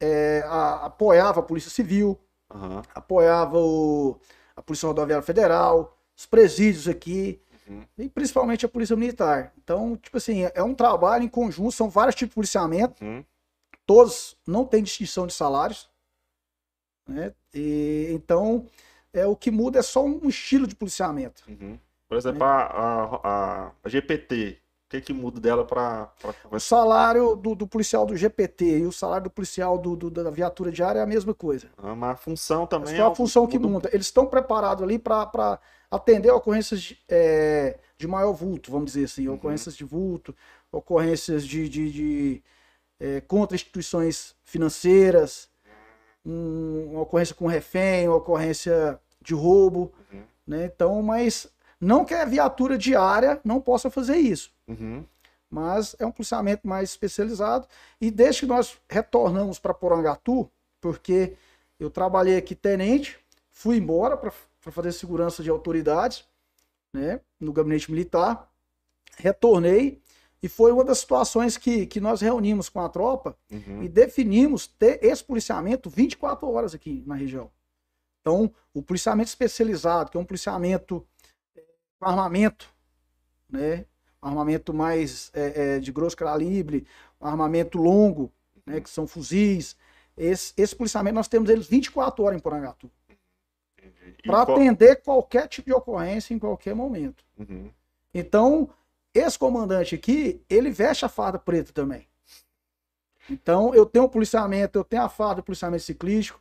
[0.00, 2.16] é, a- apoiava a Polícia Civil,
[2.48, 2.82] Aham.
[2.94, 4.18] apoiava o-
[4.54, 7.84] a Polícia Rodoviária Federal, os presídios aqui, Uhum.
[7.98, 9.52] e principalmente a Polícia Militar.
[9.58, 13.24] Então, tipo assim, é um trabalho em conjunto, são vários tipos de policiamento, Uhum.
[13.84, 15.90] todos não têm distinção de salários,
[17.08, 17.34] né?
[17.52, 18.66] E, então,
[19.12, 21.42] é, o que muda é só um estilo de policiamento.
[21.48, 21.76] Uhum.
[22.08, 23.20] Por exemplo, a, a,
[23.66, 26.10] a- a GPT, o que que muda dela para
[26.50, 30.30] O salário do, do policial do GPT e o salário do policial do, do- da
[30.30, 31.68] viatura diária é a mesma coisa.
[31.78, 32.96] uma função É também?
[32.96, 33.90] só a é um- função que muda- muda.
[33.92, 39.28] Eles estão preparados ali para atender ocorrências de, é, de maior vulto, vamos dizer assim,
[39.28, 39.34] Uhum.
[39.34, 40.34] ocorrências de vulto,
[40.72, 42.42] ocorrências de, de, de,
[42.98, 45.50] é, contra instituições financeiras,
[46.24, 50.22] um- uma ocorrência com refém, uma ocorrência de roubo, Uhum.
[50.46, 50.64] né?
[50.66, 51.46] Então, mas
[51.80, 55.04] não que a viatura diária não possa fazer isso Uhum.
[55.50, 57.66] mas é um policiamento mais especializado.
[58.00, 61.34] E desde que nós retornamos para Porangatu, porque
[61.80, 63.18] eu trabalhei aqui tenente,
[63.50, 66.24] fui embora para fazer segurança de autoridades,
[66.92, 68.50] né, no gabinete militar,
[69.16, 70.00] retornei
[70.42, 73.82] e foi uma das situações que, que nós reunimos com a tropa Uhum.
[73.82, 77.50] e definimos ter esse policiamento 24 horas aqui na região.
[78.20, 81.06] Então, o policiamento especializado, que é um policiamento
[82.06, 82.72] armamento,
[83.48, 83.84] né?
[84.22, 86.86] Um armamento mais eh, eh, de grosso calibre,
[87.20, 88.32] um armamento longo,
[88.66, 88.80] né?
[88.80, 89.76] que são fuzis.
[90.16, 92.90] Esse, esse policiamento nós temos eles 24 horas em Porangatu,
[94.24, 97.24] para qual- atender qualquer tipo de ocorrência em qualquer momento.
[97.38, 97.70] Uhum.
[98.12, 98.68] Então,
[99.14, 102.06] esse comandante aqui, ele veste a farda preta também.
[103.30, 106.40] Então, eu tenho o policiamento, eu tenho a farda do policiamento ciclístico,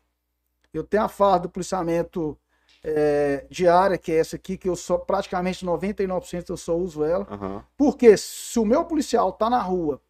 [0.73, 2.37] eu tenho a farda do policiamento
[2.83, 7.27] é, diária, que é essa aqui, que eu só praticamente 99% eu só uso ela.
[7.29, 7.63] Aham.
[7.75, 10.01] Porque se o meu policial tá na rua,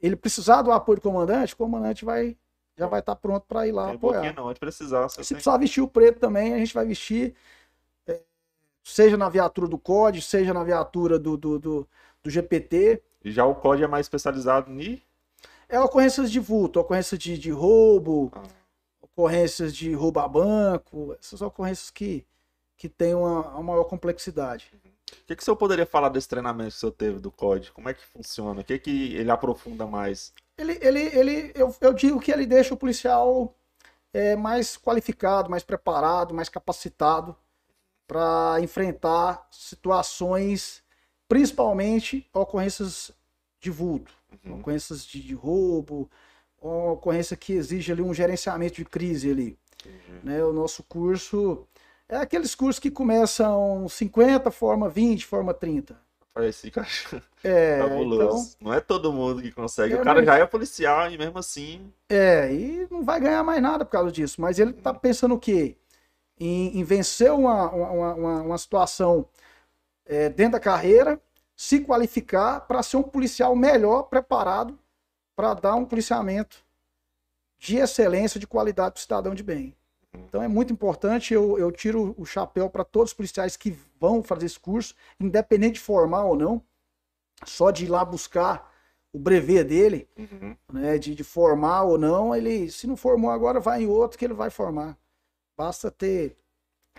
[0.00, 2.36] ele precisar do apoio do comandante, o comandante vai,
[2.76, 4.20] já vai estar pronto para ir lá Tem apoiar.
[4.20, 5.08] pouquinho não, onde precisar.
[5.08, 5.24] Se tem...
[5.36, 7.34] precisar vestir o preto também, a gente vai vestir,
[8.06, 8.20] é,
[8.82, 11.88] seja na viatura do COD, seja na viatura do, do, do,
[12.22, 13.02] do GPT.
[13.24, 15.02] Já o COD é mais especializado em.
[15.66, 18.42] É ocorrências de vulto, ocorrências de, de roubo, Ah.
[19.16, 22.26] Ocorrências de roubo a banco, essas ocorrências que,
[22.76, 24.70] que têm uma, uma maior complexidade.
[25.12, 27.70] O que, que o senhor poderia falar desse treinamento que o senhor teve do COD?
[27.72, 28.60] Como é que funciona?
[28.60, 30.32] O que, que ele aprofunda mais?
[30.58, 33.54] Ele, ele, ele, eu, eu digo que ele deixa o policial
[34.12, 37.36] é, mais qualificado, mais preparado, mais capacitado
[38.06, 40.82] para enfrentar situações,
[41.28, 43.12] principalmente ocorrências
[43.60, 44.12] de vulto,
[44.44, 44.58] Uhum.
[44.58, 46.10] ocorrências de, de roubo,
[46.68, 49.58] uma ocorrência que exige ali um gerenciamento de crise ali.
[49.84, 50.20] Entendi.
[50.24, 50.42] né?
[50.44, 51.66] O nosso curso
[52.08, 55.96] é aqueles cursos que começam 50, forma 20, forma 30.
[56.32, 58.56] Parece que acho É, fabuloso.
[58.58, 59.94] então, Não é todo mundo que consegue.
[59.94, 61.92] É, o cara mas- já é policial e mesmo assim.
[62.08, 64.40] é, e não vai ganhar mais nada por causa disso.
[64.40, 65.76] Mas ele tá pensando o quê?
[66.40, 69.26] Em, em vencer uma, uma, uma, uma situação
[70.06, 71.20] é, dentro da carreira,
[71.54, 74.76] se qualificar para ser um policial melhor preparado
[75.36, 76.64] para dar um policiamento
[77.58, 79.74] de excelência, de qualidade para o cidadão de bem.
[80.12, 84.22] Então é muito importante, eu, eu tiro o chapéu para todos os policiais que vão
[84.22, 86.62] fazer esse curso, independente de formar ou não,
[87.44, 88.72] só de ir lá buscar
[89.12, 90.56] o brevet dele, Uhum.
[90.72, 94.24] né, de, de formar ou não, ele, se não formou agora, vai em outro que
[94.24, 94.96] ele vai formar.
[95.56, 96.36] Basta ter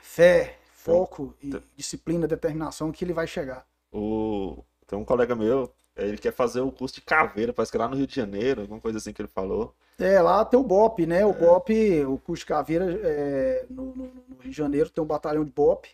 [0.01, 3.65] fé, foco e Então- disciplina, determinação que ele vai chegar.
[3.91, 4.63] O...
[4.87, 7.87] Tem um colega meu, ele quer fazer o curso de caveira, parece que é lá
[7.87, 9.73] no Rio de Janeiro, alguma coisa assim que ele falou.
[9.97, 11.25] É, lá tem o BOP, né?
[11.25, 11.71] O BOP,
[12.05, 15.51] o curso de caveira, é, no, no- no Rio de Janeiro tem um batalhão de
[15.51, 15.87] BOP,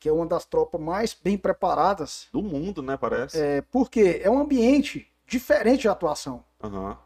[0.00, 3.38] que é uma das tropas mais bem preparadas, Do mundo, né, parece.
[3.40, 6.44] é, porque é um ambiente diferente de atuação.
[6.62, 6.98] Aham.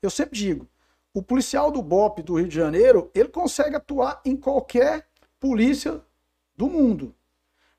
[0.00, 0.66] Eu sempre digo,
[1.12, 5.08] o policial do BOP do Rio de Janeiro, ele consegue atuar em qualquer
[5.40, 6.00] polícia
[6.56, 7.12] do mundo.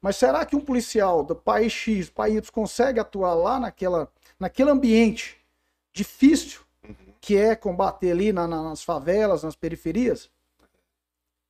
[0.02, 4.10] Mas será que um policial do país X, do país Y, consegue atuar lá naquela,
[4.40, 5.38] naquele ambiente
[5.94, 6.62] difícil
[7.20, 10.30] que é combater ali na- na- nas favelas, nas periferias?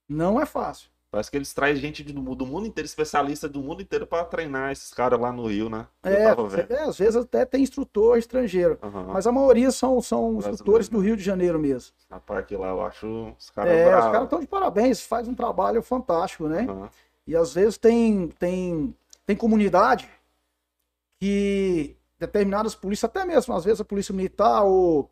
[0.08, 0.90] Não é fácil.
[1.12, 4.72] Parece que eles trazem gente do, do mundo inteiro, especialista do mundo inteiro pra treinar
[4.72, 5.88] esses caras lá no Rio, né?
[6.04, 6.24] É,
[6.70, 9.06] é, às vezes até tem instrutor estrangeiro, Aham.
[9.14, 11.06] mas a maioria são, são Brasileiro, instrutores do né?
[11.06, 11.94] Rio de Janeiro mesmo.
[12.12, 14.12] Rapaz, aqui lá eu acho os caras É, os bravos.
[14.12, 16.68] caras estão de parabéns, faz um trabalho fantástico, né?
[16.70, 16.90] Aham.
[17.30, 20.10] E às vezes tem, tem, tem comunidade
[21.20, 25.08] que determinadas polícias, até mesmo às vezes a polícia militar ou,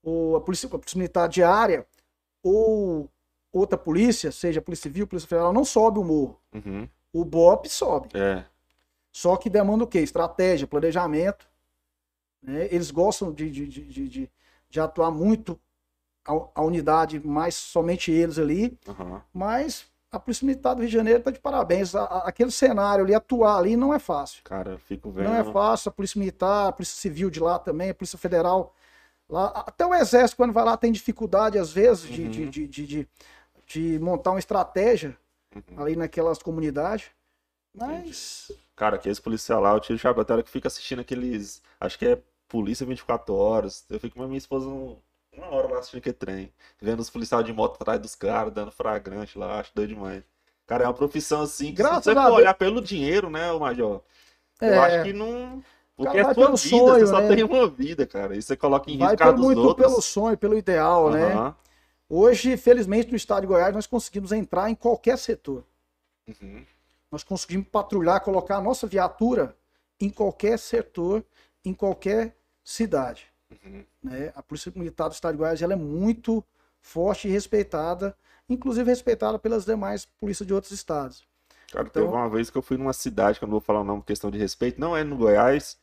[0.00, 1.84] ou a, polícia, a polícia militar diária
[2.40, 3.10] ou
[3.52, 6.40] outra polícia, seja a polícia civil, polícia federal, não sobe o morro.
[6.54, 6.88] Uhum.
[7.12, 8.10] O BOP sobe.
[8.14, 8.44] É.
[9.12, 9.98] Só que demanda o quê?
[9.98, 11.48] Estratégia, planejamento.
[12.40, 12.68] né?
[12.70, 14.30] Eles gostam de, de, de, de,
[14.68, 15.58] de- atuar muito
[16.24, 18.78] a, a unidade, mais somente eles ali.
[18.86, 19.20] Aham.
[19.34, 21.94] Mas a Polícia Militar do Rio de Janeiro está de parabéns.
[21.94, 24.42] A- a- aquele cenário ali, atuar ali, não é fácil.
[24.44, 25.28] Cara, eu fico vendo.
[25.28, 25.88] Não é fácil.
[25.88, 28.74] A Polícia Militar, a Polícia Civil de lá também, a Polícia Federal.
[29.28, 32.30] Lá, até o Exército, quando vai lá, tem dificuldade, às vezes, de, Uhum.
[32.30, 33.08] de, de, de,
[33.66, 35.16] de- montar uma estratégia
[35.54, 35.80] Uhum.
[35.82, 37.06] ali naquelas comunidades.
[37.74, 38.50] Mas.
[38.74, 41.62] Cara, que esse policial lá, eu tiro o chapéu, até hora que fica assistindo aqueles.
[41.78, 43.84] Acho que é Polícia 24 Horas.
[43.88, 44.66] Eu fico com a minha esposa
[45.32, 46.52] uma hora lá assistindo aquele trem.
[46.80, 50.22] Vendo os policiais de moto atrás dos caras, dando flagrante lá, acho doido demais.
[50.66, 53.58] Cara, é uma profissão assim que Graças se você for olhar pelo dinheiro, né, ô
[53.60, 54.02] Major?
[54.64, 55.64] Eu É, acho que não.
[55.96, 57.22] Porque Cara, vai é sua vida, sonho, você só né?
[57.22, 58.36] tem uma vida, cara.
[58.36, 59.76] E você coloca em vai risco dos muito outros.
[59.76, 61.18] pelo sonho, pelo ideal, né?
[61.34, 61.56] Aham.
[62.08, 65.64] Hoje, felizmente, no estado de Goiás, nós conseguimos entrar em qualquer setor.
[66.28, 66.66] Uhum.
[67.10, 69.56] Nós conseguimos patrulhar, colocar a nossa viatura
[70.00, 71.24] em qualquer setor,
[71.64, 73.29] em qualquer cidade.
[73.50, 73.84] Uhum.
[74.02, 74.32] né?
[74.34, 76.44] A Polícia Militar do Estado de Goiás ela é muito
[76.80, 78.16] forte e respeitada,
[78.48, 81.26] inclusive respeitada pelas demais polícias de outros estados.
[81.72, 83.80] Cara, Então- teve uma vez que eu fui numa cidade, que eu não vou falar
[83.80, 85.78] o nome por questão de respeito, não é no Goiás.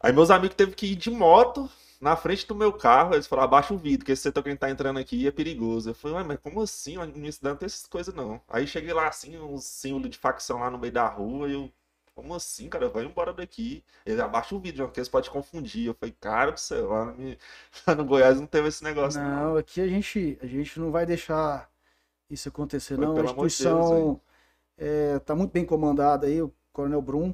[0.00, 1.68] Aí meus amigos teve que ir de moto
[2.00, 3.14] na frente do meu carro.
[3.14, 5.30] Eles falaram, abaixa o vidro, que esse setor que a gente tá entrando aqui é
[5.30, 5.90] perigoso.
[5.90, 6.96] Eu falei, ué, mas como assim?
[6.96, 8.40] Na minha cidade não tem essas coisas, não.
[8.48, 11.72] Aí cheguei lá assim, uns símbolos de facção lá no meio da rua, e eu.
[12.18, 12.88] Como assim, cara?
[12.88, 13.84] Vai embora daqui.
[14.04, 15.86] Ele abaixa o vidro, porque eles podem confundir.
[15.86, 17.14] Eu falei, cara do céu, lá no,
[17.86, 19.52] lá no Goiás não teve esse negócio, não.
[19.52, 21.70] Não, aqui a gente, a gente não vai deixar
[22.28, 23.16] isso acontecer, Foi, não.
[23.16, 24.20] A instituição
[24.76, 27.32] está muito bem comandada aí, o Coronel Brum.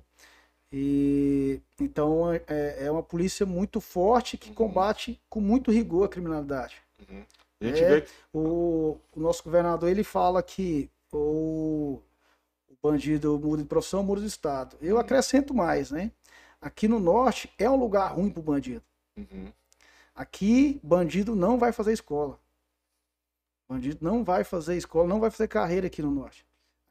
[0.71, 4.55] E então é, é uma polícia muito forte que Uhum.
[4.55, 6.77] combate com muito rigor a criminalidade.
[7.09, 7.25] Uhum.
[7.63, 8.01] A gente É.
[8.01, 8.07] vê.
[8.35, 12.01] O, o nosso governador ele fala que o
[12.95, 14.77] bandido muda de profissão, muda de estado.
[14.81, 15.01] Eu Uhum.
[15.01, 16.13] acrescento mais, né?
[16.61, 18.83] Aqui no norte é um lugar ruim para o bandido.
[19.17, 19.51] Uhum.
[20.15, 22.39] Aqui, bandido não vai fazer escola.
[23.67, 26.47] Bandido não vai fazer escola, não vai fazer carreira aqui no norte.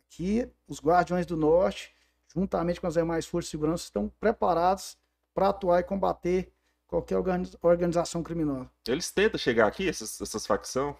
[0.08, 1.94] Aqui, os guardiões do norte,
[2.28, 4.98] juntamente com as demais forças de segurança, estão preparados
[5.34, 6.52] para atuar e combater
[6.88, 8.70] qualquer organiz- organização criminosa.
[8.88, 10.96] Eles tentam chegar aqui, essas, essas facções.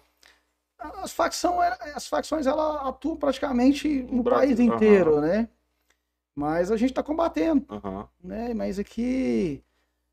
[1.02, 5.48] As, facção, as facções ela atuam praticamente no Brasil, país inteiro, né?
[6.34, 8.08] Mas a gente está combatendo, Aham.
[8.22, 8.52] né?
[8.54, 9.62] Mas aqui,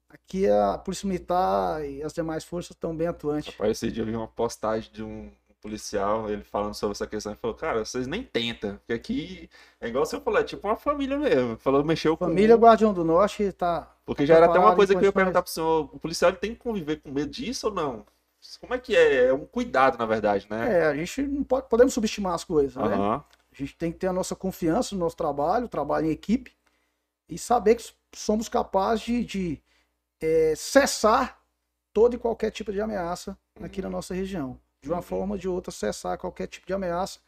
[0.09, 3.53] aqui a Polícia Militar e as demais forças estão bem atuantes.
[3.53, 5.31] Rapaz, esse dia eu vi uma postagem de um
[5.61, 9.49] policial, ele falando sobre essa questão, ele falou, cara, vocês nem tentam, porque aqui
[9.79, 11.57] é igual você falou, é tipo uma família mesmo.
[11.57, 14.99] Falou, mexeu com Família Guardião do Norte está porque já era até uma coisa que
[14.99, 17.73] eu ia perguntar pro senhor, o policial ele tem que conviver com medo disso ou
[17.73, 18.05] não?
[18.59, 19.25] Como é que é?
[19.27, 20.79] É um cuidado, na verdade, né?
[20.79, 22.83] É, a gente não pode, podemos subestimar as coisas, né?
[22.83, 23.23] Aham.
[23.51, 26.55] A gente tem que ter a nossa confiança no nosso trabalho, trabalho em equipe,
[27.29, 29.61] e saber que somos capazes de, de,
[30.21, 31.39] é, cessar
[31.93, 34.59] todo e qualquer tipo de ameaça aqui na nossa região.
[34.81, 35.01] De uma Uhum.
[35.03, 37.19] forma ou de outra, cessar qualquer tipo de ameaça,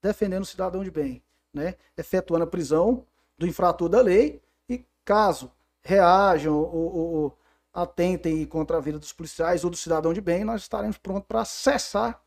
[0.00, 1.74] defendendo o cidadão de bem, né?
[1.96, 3.04] Efetuando a prisão
[3.36, 5.50] do infrator da lei e, caso
[5.84, 7.38] reajam ou, ou- ou
[7.72, 11.44] atentem contra a vida dos policiais ou do cidadão de bem, nós estaremos prontos para
[11.44, 12.20] cessar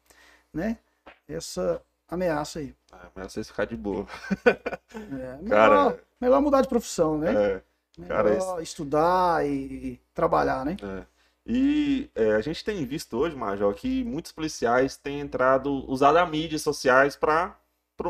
[0.53, 0.79] né,
[1.27, 2.73] essa ameaça aí.
[2.91, 4.05] Ah, ameaça é ficar de boa.
[4.95, 7.33] É, melhor, cara, melhor mudar de profissão, né?
[7.33, 7.61] É,
[8.07, 10.77] cara, melhor estudar e, e, trabalhar, né?
[10.81, 11.05] É.
[11.45, 16.29] E é, a gente tem visto hoje, Major, que muitos policiais têm entrado, usado as
[16.29, 17.55] mídias sociais para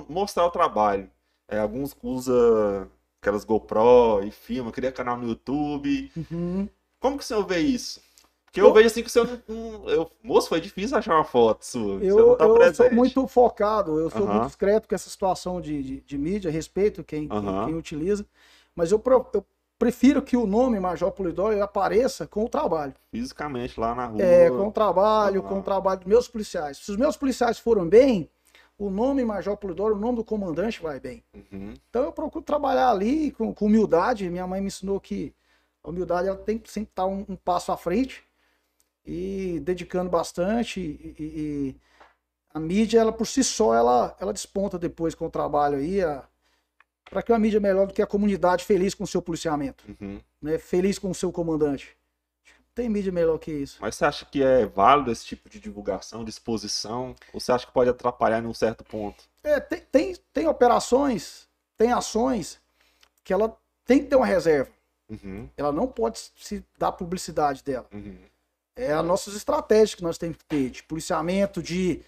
[0.08, 1.10] mostrar o trabalho.
[1.48, 6.12] É, alguns usam aquelas GoPro e filma, cria canal no YouTube.
[6.16, 6.70] Uhum.
[7.06, 8.02] Como que o senhor vê isso?
[8.46, 9.88] Porque eu, eu vejo assim que o senhor não.
[9.88, 12.04] Eu, moço, foi difícil achar uma foto sua.
[12.04, 14.34] Eu, tá eu sou muito focado, eu sou uhum.
[14.34, 17.42] muito discreto com essa situação de, de, de mídia, respeito quem, uhum.
[17.42, 18.26] quem, quem, utiliza.
[18.76, 19.00] Mas eu,
[19.36, 19.46] eu
[19.78, 22.96] prefiro que o nome Major Polidoro apareça com o trabalho.
[23.12, 24.24] Fisicamente, lá na rua.
[24.24, 25.48] É, com o trabalho, uhum.
[25.48, 26.78] com o trabalho dos meus policiais.
[26.80, 28.28] Se os meus policiais foram bem,
[28.80, 31.24] o nome Major Polidoro, o nome do comandante vai bem.
[31.36, 31.76] Uhum.
[31.88, 34.28] Então eu procuro trabalhar ali com, com, humildade.
[34.28, 35.36] Minha mãe me ensinou que
[35.86, 38.24] a humildade ela tem que sempre estar um, um passo à frente
[39.06, 40.80] e dedicando bastante.
[40.80, 41.76] E, e,
[42.52, 46.00] a mídia, ela por si só, ela, ela desponta depois com o trabalho aí.
[47.10, 50.20] Para que uma mídia melhor do que a comunidade feliz com o seu policiamento, uhum.
[50.42, 50.58] né?
[50.58, 51.96] feliz com o seu comandante.
[52.74, 53.78] Tem mídia melhor que isso.
[53.80, 57.16] Mas você acha que é válido esse tipo de divulgação, de exposição?
[57.32, 59.24] Ou você acha que pode atrapalhar em um certo ponto?
[59.44, 62.60] É, tem, tem, tem operações, tem ações
[63.24, 63.56] que ela
[63.86, 64.72] tem que ter uma reserva.
[65.10, 65.50] Uhum.
[65.56, 67.88] Ela não pode se dar publicidade dela.
[67.94, 68.18] Uhum.
[68.76, 72.02] É as nossas estratégias que nós temos que ter, de policiamento, de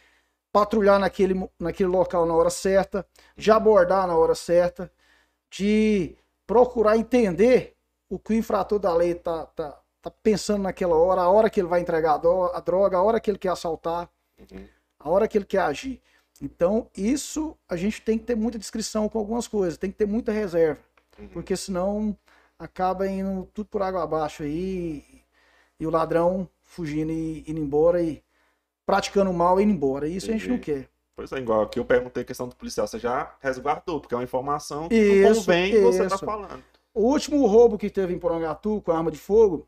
[0.51, 4.91] patrulhar naquele, naquele local na hora certa, de abordar na hora certa,
[5.49, 7.75] de procurar entender
[8.09, 11.59] o que o infrator da lei está tá, tá pensando naquela hora, a hora que
[11.59, 14.65] ele vai entregar a droga, a hora que ele quer assaltar, uhum.
[14.99, 16.01] a hora que ele quer agir.
[16.41, 20.07] Então, isso a gente tem que ter muita descrição com algumas coisas, tem que ter
[20.07, 20.79] muita reserva,
[21.17, 21.27] uhum.
[21.29, 22.15] porque senão
[22.57, 25.03] acaba indo tudo por água abaixo aí
[25.79, 28.23] e o ladrão fugindo e indo embora e
[28.85, 30.07] praticando mal e indo embora.
[30.07, 30.35] Isso Entendi.
[30.35, 30.89] a gente não quer.
[31.15, 34.17] Pois é, igual aqui eu perguntei a questão do policial, você já resguardou, porque é
[34.17, 35.81] uma informação que isso, não convém isso.
[35.81, 36.63] você tá falando.
[36.93, 39.65] O último roubo que teve em Porangatu com arma de fogo,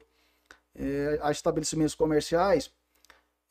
[0.76, 2.72] é, a estabelecimentos comerciais,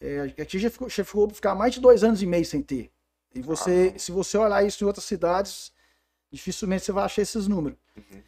[0.01, 2.63] é, a gente já ficou, já ficou ficar mais de dois anos e meio sem
[2.63, 2.91] ter.
[3.35, 3.99] E você, ah.
[3.99, 5.73] se você olhar isso em outras cidades,
[6.31, 7.79] dificilmente você vai achar esses números.
[7.97, 8.23] Uhum.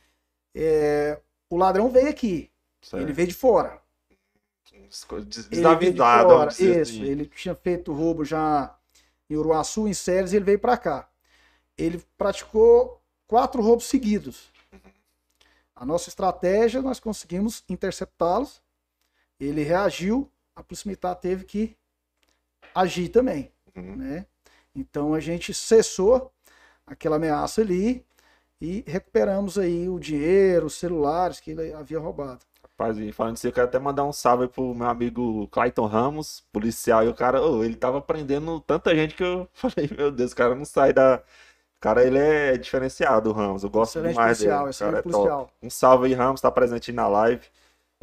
[0.55, 3.03] É, o ladrão veio aqui, certo.
[3.03, 3.81] ele veio de fora.
[5.49, 6.49] Desavisado.
[6.49, 8.77] De Isso, ele tinha feito roubo já
[9.29, 11.09] em Uruaçu, em Séries, e ele veio para cá.
[11.79, 14.51] Ele praticou quatro roubos seguidos.
[15.75, 18.61] A nossa estratégia, nós conseguimos interceptá-los
[19.41, 21.77] ele reagiu, a Polícia Militar teve que
[22.75, 23.51] agir também.
[23.75, 23.97] Uhum.
[23.97, 24.27] Né?
[24.75, 26.31] Então a gente cessou
[26.87, 28.05] aquela ameaça ali
[28.61, 32.41] e recuperamos aí o dinheiro, os celulares que ele havia roubado.
[32.63, 36.43] Rapaz, e falando disso, eu quero até mandar um salve pro meu amigo Clayton Ramos,
[36.53, 40.33] policial, e o cara, oh, ele tava prendendo tanta gente que eu falei, meu Deus,
[40.33, 41.23] o cara não sai da.
[41.77, 43.65] O cara, ele é diferenciado, o Ramos.
[43.65, 44.71] Eu gosto excelente demais policial, dele.
[44.71, 45.51] Excelente cara, é policial.
[45.63, 47.47] Um salve aí, Ramos, tá presente aí na live.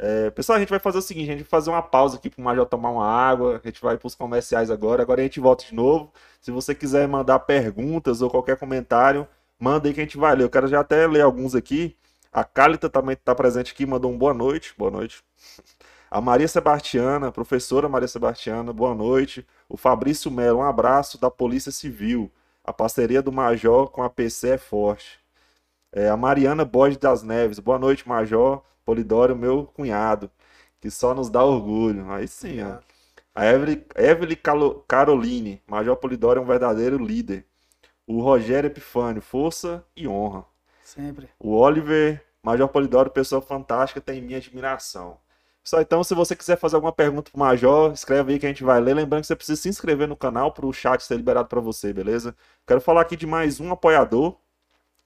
[0.00, 2.30] É, pessoal, a gente vai fazer o seguinte: a gente vai fazer uma pausa aqui
[2.30, 3.60] para o Major tomar uma água.
[3.62, 5.02] A gente vai para os comerciais agora.
[5.02, 6.12] Agora a gente volta de novo.
[6.40, 9.26] Se você quiser mandar perguntas ou qualquer comentário,
[9.58, 10.44] manda aí que a gente vai ler.
[10.44, 11.96] Eu quero já até ler alguns aqui.
[12.32, 14.74] A Cálita também está presente aqui, mandou um boa noite.
[14.76, 15.22] Boa noite.
[16.10, 19.46] A Maria Sebastiana, professora Maria Sebastiana, boa noite.
[19.68, 22.32] O Fabrício Melo, um abraço da Polícia Civil.
[22.64, 25.20] A parceria do Major com a PC é forte.
[25.92, 28.62] É, a Mariana Borges das Neves, boa noite, Major.
[28.86, 30.30] Polidoro, meu cunhado,
[30.80, 32.10] que só nos dá orgulho.
[32.10, 32.78] Aí sim, ó.
[33.34, 34.36] A Evelyn, Evelyn
[34.88, 37.44] Caroline, Major Polidoro é um verdadeiro líder.
[38.08, 40.44] O Rogério Epifânio, força e honra.
[40.82, 41.28] Sempre.
[41.38, 45.18] O Oliver, Major Polidoro, pessoa fantástica, tem minha admiração.
[45.62, 48.64] Só então, se você quiser fazer alguma pergunta pro Major, escreve aí que a gente
[48.64, 48.94] vai ler.
[48.94, 51.92] Lembrando que você precisa se inscrever no canal para o chat ser liberado para você,
[51.92, 52.34] beleza?
[52.66, 54.38] Quero falar aqui de mais um apoiador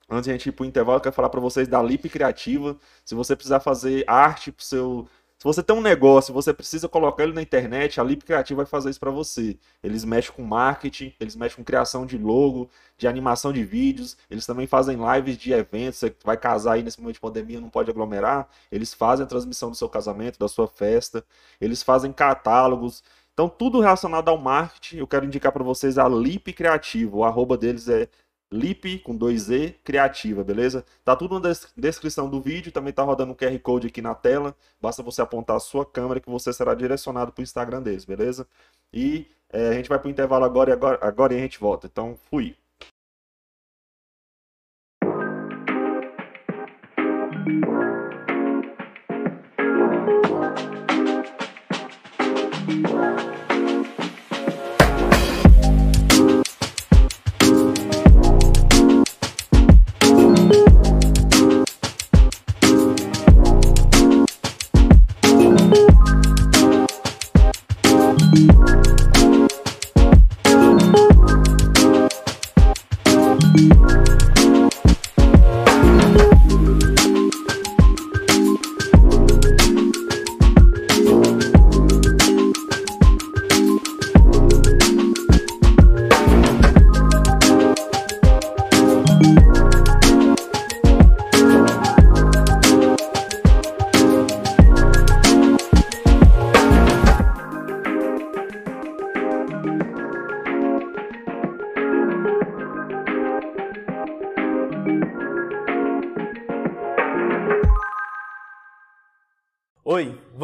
[0.09, 2.77] Antes de a gente ir pro intervalo, eu quero falar para vocês da Lip Criativa.
[3.05, 5.07] Se você precisar fazer arte pro seu.
[5.43, 8.65] Se você tem um negócio, você precisa colocar ele na internet, a Lip Criativa vai
[8.65, 9.57] fazer isso para você.
[9.83, 14.45] Eles mexem com marketing, eles mexem com criação de logo, de animação de vídeos, eles
[14.45, 15.99] também fazem lives de eventos.
[15.99, 18.47] Você vai casar aí nesse momento de pandemia, não pode aglomerar.
[18.71, 21.25] Eles fazem a transmissão do seu casamento, da sua festa,
[21.59, 23.03] eles fazem catálogos.
[23.33, 27.17] Então, tudo relacionado ao marketing, eu quero indicar para vocês a Lip Criativo.
[27.17, 28.07] O arroba deles é
[28.53, 30.85] Lip com 2E Criativa, beleza?
[31.03, 34.55] Tá tudo na descrição do vídeo, também tá rodando um QR Code aqui na tela.
[34.79, 38.47] Basta você apontar a sua câmera que você será direcionado para o Instagram deles, beleza?
[38.93, 41.59] E é, a gente vai para o intervalo agora e agora, agora e a gente
[41.59, 41.87] volta.
[41.87, 42.55] Então, fui.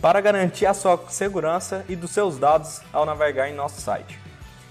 [0.00, 4.18] para garantir a sua segurança e dos seus dados ao navegar em nosso site.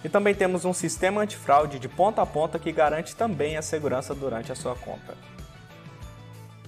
[0.04, 4.14] E também temos um sistema antifraude de ponta a ponta que garante também a segurança
[4.14, 5.16] durante a sua compra.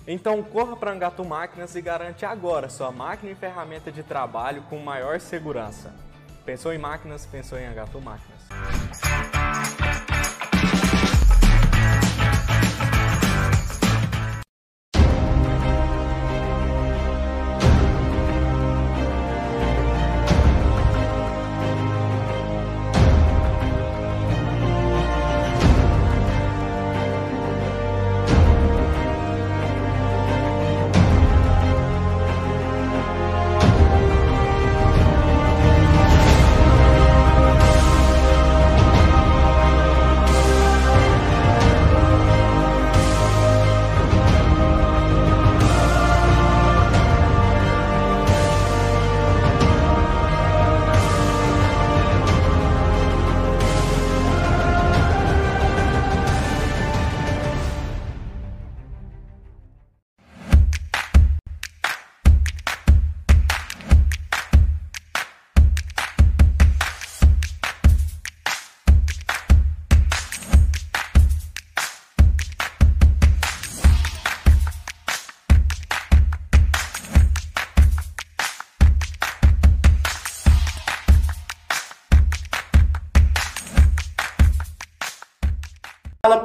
[0.07, 4.79] Então corra para Angatu Máquinas e garante agora sua máquina e ferramenta de trabalho com
[4.79, 5.93] maior segurança.
[6.45, 8.41] Pensou em máquinas, pensou em Angatu Máquinas.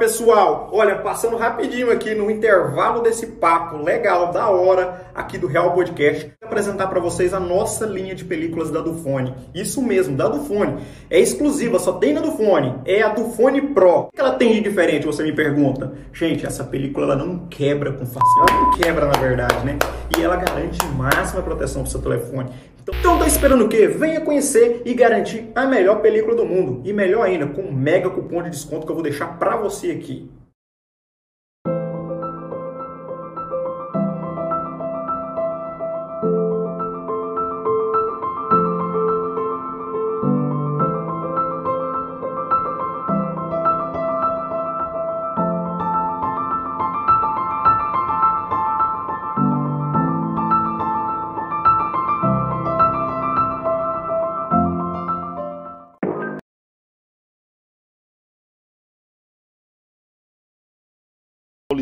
[0.02, 5.74] Pessoal, olha, passando rapidinho aqui no intervalo desse papo legal, da hora, aqui do Real
[5.74, 9.32] Podcast, apresentar para vocês a nossa linha de películas da Dufone.
[9.54, 10.82] Isso mesmo, da Dufone.
[11.08, 12.80] É exclusiva, só tem na Dufone.
[12.84, 14.08] É a Dufone Pro.
[14.08, 15.92] O que ela tem de diferente, você me pergunta?
[16.12, 18.50] Gente, essa película ela não quebra com facilidade.
[18.50, 19.78] Ela não quebra, na verdade, né?
[20.18, 22.50] E ela garante máxima proteção pro seu telefone.
[22.82, 23.86] Então, tá esperando o quê?
[23.86, 26.82] Venha conhecer e garantir a melhor película do mundo.
[26.84, 29.92] E melhor ainda, com um mega cupom de desconto que eu vou deixar para você
[29.92, 30.28] aqui.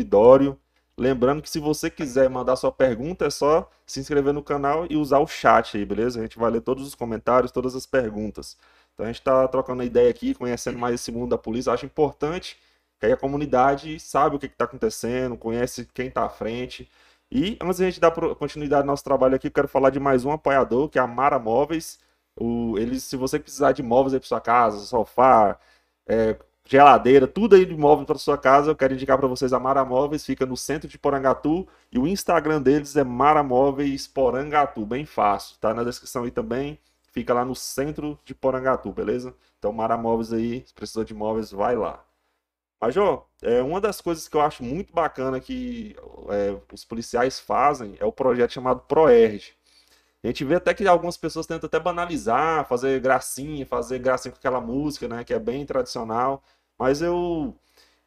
[0.01, 0.57] Polidório.
[0.97, 4.97] Lembrando que se você quiser mandar sua pergunta, é só se inscrever no canal e
[4.97, 6.19] usar o chat aí, beleza?
[6.19, 8.57] A gente vai ler todos os comentários, todas as perguntas.
[8.93, 11.71] Então a gente está trocando ideia aqui, conhecendo mais esse mundo da polícia.
[11.71, 12.57] Acho importante
[12.99, 16.89] que aí a comunidade sabe o que está acontecendo, conhece quem está à frente.
[17.31, 19.99] E antes de a gente dar continuidade ao nosso trabalho aqui, eu quero falar de
[19.99, 21.99] mais um apoiador, que é a Mara Móveis.
[22.35, 25.57] O, eles, se você precisar de móveis aí para sua casa, sofá,
[26.07, 26.37] é,
[26.71, 29.83] geladeira, tudo aí de móvel para sua casa, eu quero indicar para vocês a Mara
[29.83, 35.05] Móveis, fica no centro de Porangatu e o Instagram deles é Mara Móveis Porangatu, bem
[35.05, 36.79] fácil, tá na descrição aí também,
[37.11, 39.35] fica lá no centro de Porangatu, beleza?
[39.59, 42.01] Então Mara Móveis aí, se precisou de móveis, vai lá.
[42.89, 45.93] Jô, é, uma das coisas que eu acho muito bacana que
[46.29, 49.51] é, os policiais fazem é o projeto chamado ProERG.
[50.23, 54.37] A gente vê até que algumas pessoas tentam até banalizar, fazer gracinha, fazer gracinha com
[54.37, 56.41] aquela música, né, que é bem tradicional.
[56.81, 57.55] Mas eu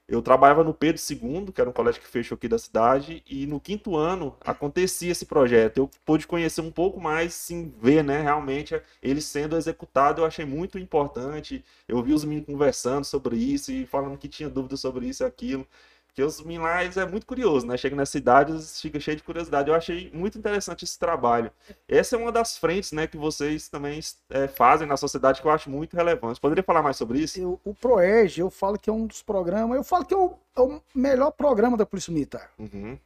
[0.08, 3.46] eu trabalhava no Pedro II, que era um colégio que fechou aqui da cidade, e
[3.46, 5.78] no quinto ano acontecia esse projeto.
[5.78, 10.44] Eu pude conhecer um pouco mais, sim, ver, né, realmente ele sendo executado, eu achei
[10.44, 11.64] muito importante.
[11.88, 15.26] Eu vi os meninos conversando sobre isso e falando que tinha dúvidas sobre isso e
[15.26, 15.66] aquilo.
[16.14, 17.76] Porque os Minlais é muito curioso, né?
[17.76, 19.68] Chega nas cidades, fica cheio de curiosidade.
[19.68, 21.50] Eu achei muito interessante esse trabalho.
[21.88, 23.98] Essa é uma das frentes, né, que vocês também
[24.30, 26.40] é, fazem na sociedade que eu acho muito relevante.
[26.40, 27.40] Poderia falar mais sobre isso?
[27.40, 30.38] Eu, o ProERG, eu falo que é um dos programas, eu falo que é o,
[30.56, 32.48] é o melhor programa da Polícia Militar.
[32.60, 32.96] Uhum.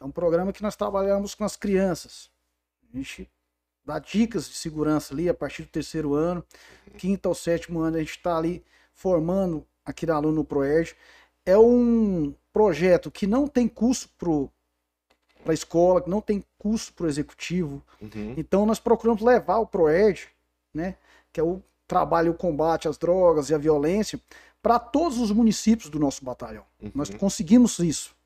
[0.00, 2.28] É um programa que nós trabalhamos com as crianças.
[2.92, 3.30] A gente
[3.84, 6.44] dá dicas de segurança ali a partir do terceiro ano,
[6.98, 10.96] quinto ao sétimo ano, a gente está ali formando aquele aluno no ProERG.
[11.46, 17.06] É um projeto que não tem custo para a escola, que não tem custo para
[17.06, 17.82] o executivo.
[18.02, 18.34] Uhum.
[18.36, 20.28] Então nós procuramos levar o ProED,
[20.74, 20.96] né,
[21.32, 24.20] que é o trabalho e o combate às drogas e à violência,
[24.60, 26.64] para todos os municípios do nosso batalhão.
[26.82, 26.90] Uhum.
[26.94, 28.16] Nós conseguimos isso.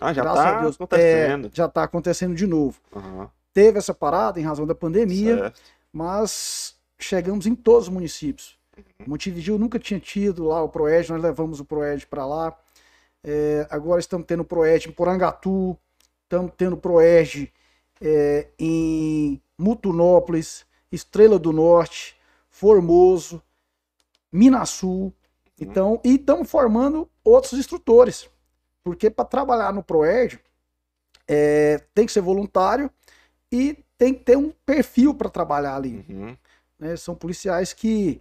[0.00, 1.46] Ah, já está acontecendo.
[1.46, 2.78] É, já está acontecendo de novo.
[2.94, 3.28] Uhum.
[3.54, 5.60] Teve essa parada em razão da pandemia, Certo.
[5.92, 8.58] mas chegamos em todos os municípios.
[8.76, 9.06] Uhum.
[9.06, 12.58] Montevideo nunca tinha tido lá o Proed, nós levamos o Proed para lá.
[13.24, 15.78] É, agora estamos tendo o Proed em Porangatu,
[16.24, 17.52] estamos tendo o Proed
[18.00, 22.16] é, em Mutunópolis, Estrela do Norte,
[22.50, 23.42] Formoso,
[24.30, 25.12] Minasul.
[25.60, 28.28] Então, e estamos formando outros instrutores.
[28.82, 30.40] Porque para trabalhar no Proed
[31.28, 32.90] é, tem que ser voluntário
[33.50, 36.36] e tem que ter um perfil para trabalhar ali Uhum.
[36.78, 36.96] né?
[36.96, 38.20] São policiais que,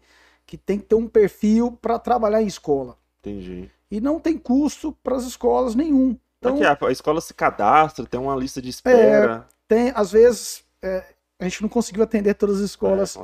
[0.51, 2.97] que tem que ter um perfil para trabalhar em escola.
[3.21, 3.71] Entendi.
[3.89, 6.17] E não tem custo para as escolas nenhum.
[6.39, 9.47] Então, Aqui, a, escola se cadastra, tem uma lista de espera.
[9.65, 11.05] tem, às vezes, é,
[11.39, 13.17] a gente não conseguiu atender todas as É, escolas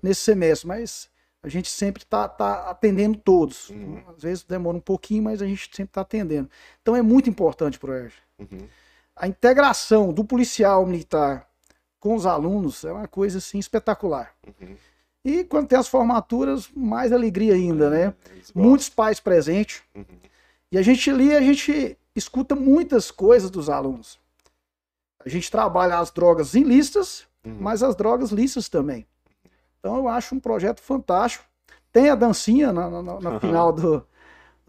[0.00, 1.10] nesse semestre, mas
[1.42, 3.70] a gente sempre está tá atendendo todos.
[3.70, 4.00] Uhum.
[4.16, 6.48] Às vezes demora um pouquinho, mas a gente sempre está atendendo.
[6.80, 8.14] Então é muito importante para o ERJ.
[8.38, 8.68] Uhum.
[9.16, 11.48] A integração do policial militar
[11.98, 14.32] com os alunos é uma coisa assim espetacular.
[14.46, 14.76] Uhum.
[15.24, 18.14] E quando tem as formaturas, mais alegria ainda, né?
[18.36, 18.62] Gostam.
[18.62, 19.82] muitos pais presentes.
[19.94, 20.04] Uhum.
[20.72, 24.18] E a gente ali, a gente escuta muitas coisas dos alunos.
[25.24, 27.56] A gente trabalha as drogas ilícitas, Uhum.
[27.60, 29.06] mas as drogas lícitas também.
[29.78, 31.44] Então eu acho um projeto fantástico.
[31.92, 34.06] Tem a dancinha na, na- na- na final do,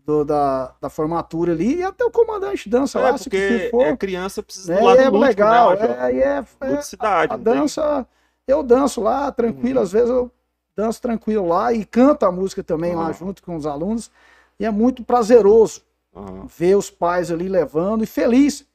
[0.05, 3.81] do- da, da formatura ali, e até o comandante dança lá, É, se porque for.
[3.85, 4.79] é, criança precisa né?
[4.79, 7.33] do lado é lúdico, legal, né, é, é, é- Ludicidade.
[7.33, 8.07] a tem- dança,
[8.47, 9.83] eu danço lá, tranquilo, Uhum.
[9.83, 10.31] às vezes eu
[10.79, 13.13] danço tranquilo lá e canto a música também lá Uhum.
[13.13, 14.09] junto com os alunos.
[14.57, 15.81] E é muito prazeroso
[16.15, 16.45] Aham.
[16.47, 18.65] ver os pais ali levando e feliz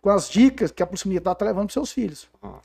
[0.00, 2.28] com as dicas que a Militar está levando para seus filhos.
[2.42, 2.60] Aham.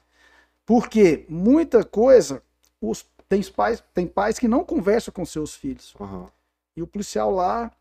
[0.66, 2.42] Porque muita coisa,
[2.82, 5.96] os, tem, pais, tem pais que não conversam com seus filhos.
[6.76, 7.72] E o policial lá,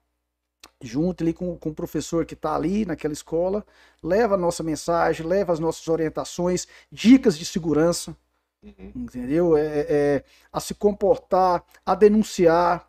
[0.81, 3.65] junto ali com, com o professor que está ali naquela escola,
[4.03, 8.15] leva a nossa mensagem, leva as nossas orientações, dicas de segurança
[8.63, 8.93] Uhum.
[8.95, 9.57] entendeu?
[9.57, 12.89] É, é, a se comportar, a denunciar,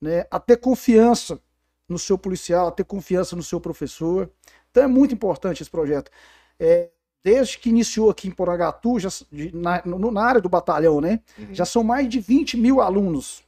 [0.00, 0.26] né?
[0.30, 1.40] a ter confiança
[1.88, 4.30] no seu policial, a ter confiança no seu professor.
[4.70, 6.10] Então é muito importante esse projeto.
[6.58, 6.90] É,
[7.24, 11.20] desde que iniciou aqui em Porangatu, já, de- na, no- na área do batalhão, né?
[11.38, 11.54] Uhum.
[11.54, 13.44] já são mais de 20 mil alunos,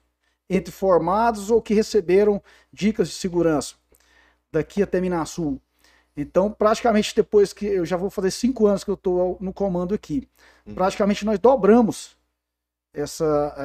[0.51, 2.43] entre formados ou que receberam
[2.73, 3.75] dicas de segurança,
[4.53, 5.61] daqui até Minasul.
[6.21, 9.95] Então, praticamente depois que eu já vou fazer cinco anos que eu estou no comando
[9.95, 10.29] aqui,
[10.67, 10.75] Uhum.
[10.75, 12.17] praticamente nós dobramos
[12.93, 13.25] essa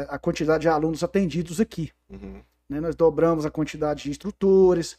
[0.10, 1.92] a- a quantidade de alunos atendidos aqui.
[2.10, 2.42] Uhum.
[2.70, 2.80] né?
[2.80, 4.98] Nós dobramos a quantidade de instrutores.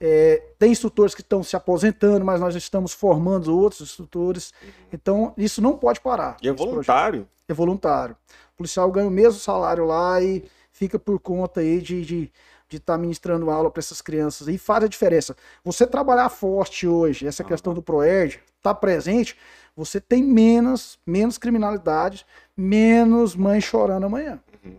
[0.00, 4.52] É, tem instrutores que estão se aposentando, mas nós estamos formando outros instrutores.
[4.92, 6.36] Então, isso não pode parar.
[6.40, 6.70] E é esse projeto.
[6.70, 7.28] voluntário?
[7.48, 8.16] É voluntário.
[8.54, 12.32] O policial ganha o mesmo salário lá e fica por conta aí de de,
[12.68, 14.46] de estar ministrando aula para essas crianças.
[14.48, 15.36] E faz a diferença.
[15.64, 19.36] Você trabalhar forte hoje, essa questão do ProERD, tá presente,
[19.74, 24.38] você tem menos, menos criminalidade, menos mãe chorando amanhã.
[24.64, 24.76] Uhum.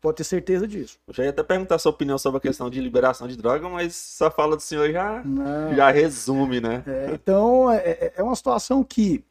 [0.00, 0.98] Pode ter certeza disso.
[1.06, 3.86] Eu já ia até perguntar sua opinião sobre a questão de liberação de droga, mas
[4.14, 5.74] essa fala do senhor já, Não.
[5.74, 6.82] já resume, né?
[6.86, 9.22] É, então, é- é, é uma situação que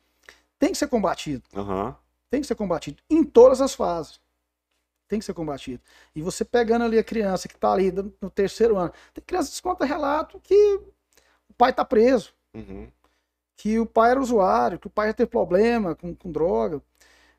[0.59, 1.43] tem que ser combatido.
[1.55, 1.95] Aham.
[2.29, 4.19] Tem que ser combatido em todas as fases.
[5.09, 5.81] Tem que ser combatido.
[6.15, 9.61] E você pegando ali a criança que está ali no terceiro ano, tem criança que
[9.61, 10.79] conta relato que
[11.49, 12.89] o pai está preso, Uhum.
[13.57, 16.81] que o pai era usuário, que o pai já teve problema com, com droga.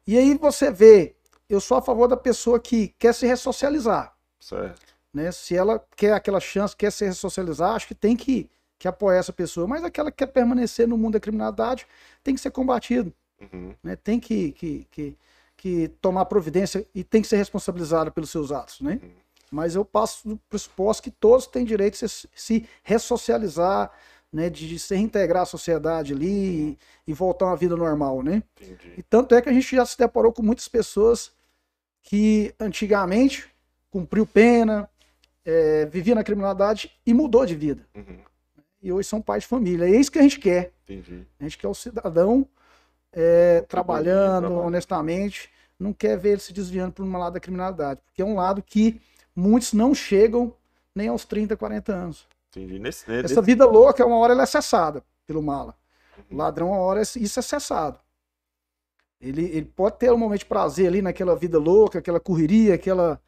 [0.07, 1.15] E aí você vê,
[1.49, 4.15] eu sou a favor da pessoa que quer se ressocializar.
[4.41, 4.95] Certo.
[5.15, 5.31] Né?
[5.33, 9.33] Se ela quer aquela chance, quer se ressocializar, acho que tem que, que apoiar essa
[9.33, 9.67] pessoa.
[9.67, 11.87] Mas aquela que quer permanecer no mundo da criminalidade
[12.23, 13.13] tem que ser combatido.
[13.41, 13.75] Uhum.
[13.83, 13.97] né?
[13.97, 15.17] Tem que, que, que,
[15.61, 18.99] que tomar providência e tem que ser responsabilizado pelos seus atos, né?
[19.03, 19.11] Uhum.
[19.51, 23.93] Mas eu passo do pressuposto que todos têm direito de se, se ressocializar,
[24.33, 24.49] né?
[24.49, 28.43] De, se reintegrar à sociedade ali e, e voltar a uma vida normal, né?
[28.59, 28.95] Entendi.
[28.97, 31.31] E tanto é que a gente já se deparou com muitas pessoas
[32.01, 33.47] que antigamente
[33.91, 34.89] cumpriu pena,
[35.45, 37.87] é, vivia na criminalidade e mudou de vida.
[37.95, 38.19] Uhum.
[38.83, 39.85] E hoje são pais de família.
[39.85, 40.73] É isso que a gente quer.
[40.85, 41.27] Entendi.
[41.39, 42.49] A gente quer o cidadão
[43.13, 48.23] é, trabalhando honestamente, não quer ver ele se desviando para um lado da criminalidade, porque
[48.23, 49.01] é um lado que
[49.35, 50.55] muitos não chegam
[50.95, 52.29] nem aos 30, 40 anos.
[52.51, 52.79] Entendi.
[52.79, 55.75] Nesse, né, Essa vida louca, uma hora ela é cessada pelo mala.
[56.31, 57.99] O ladrão, uma hora, isso é cessado.
[59.21, 63.21] Ele, ele pode ter um momento de prazer ali naquela vida louca, aquela correria, aquela.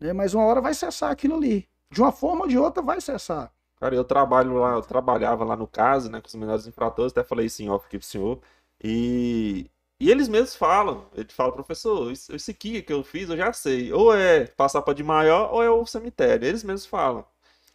[0.00, 1.68] Né, mas uma hora vai cessar aquilo ali.
[1.90, 3.52] De uma forma ou de outra vai cessar.
[3.78, 7.22] Cara, eu trabalho lá, eu trabalhava lá no caso, né, com os menores infratores, até
[7.22, 8.40] falei assim, ó, aqui pro senhor,
[8.84, 9.70] e,
[10.00, 13.52] e eles mesmos falam, ele fala, professor, isso, isso aqui que eu fiz eu já
[13.54, 17.26] sei, ou é passar para de maior, ou é o cemitério, eles mesmos falam.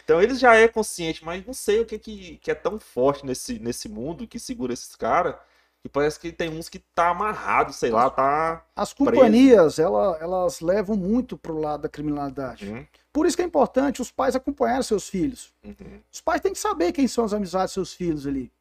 [0.03, 3.25] Então eles já é consciente, mas não sei o que, que, que é tão forte
[3.25, 5.35] nesse, nesse mundo que segura esses caras,
[5.81, 8.65] que parece que tem uns que tá amarrado, sei lá, tá...
[8.75, 12.65] As companhias, ela, elas levam muito pro lado da criminalidade.
[12.65, 15.53] Uhum, Por isso que é importante os pais acompanhar seus filhos.
[15.63, 18.51] uhum, Os pais têm que saber quem são as amizades dos seus filhos ali.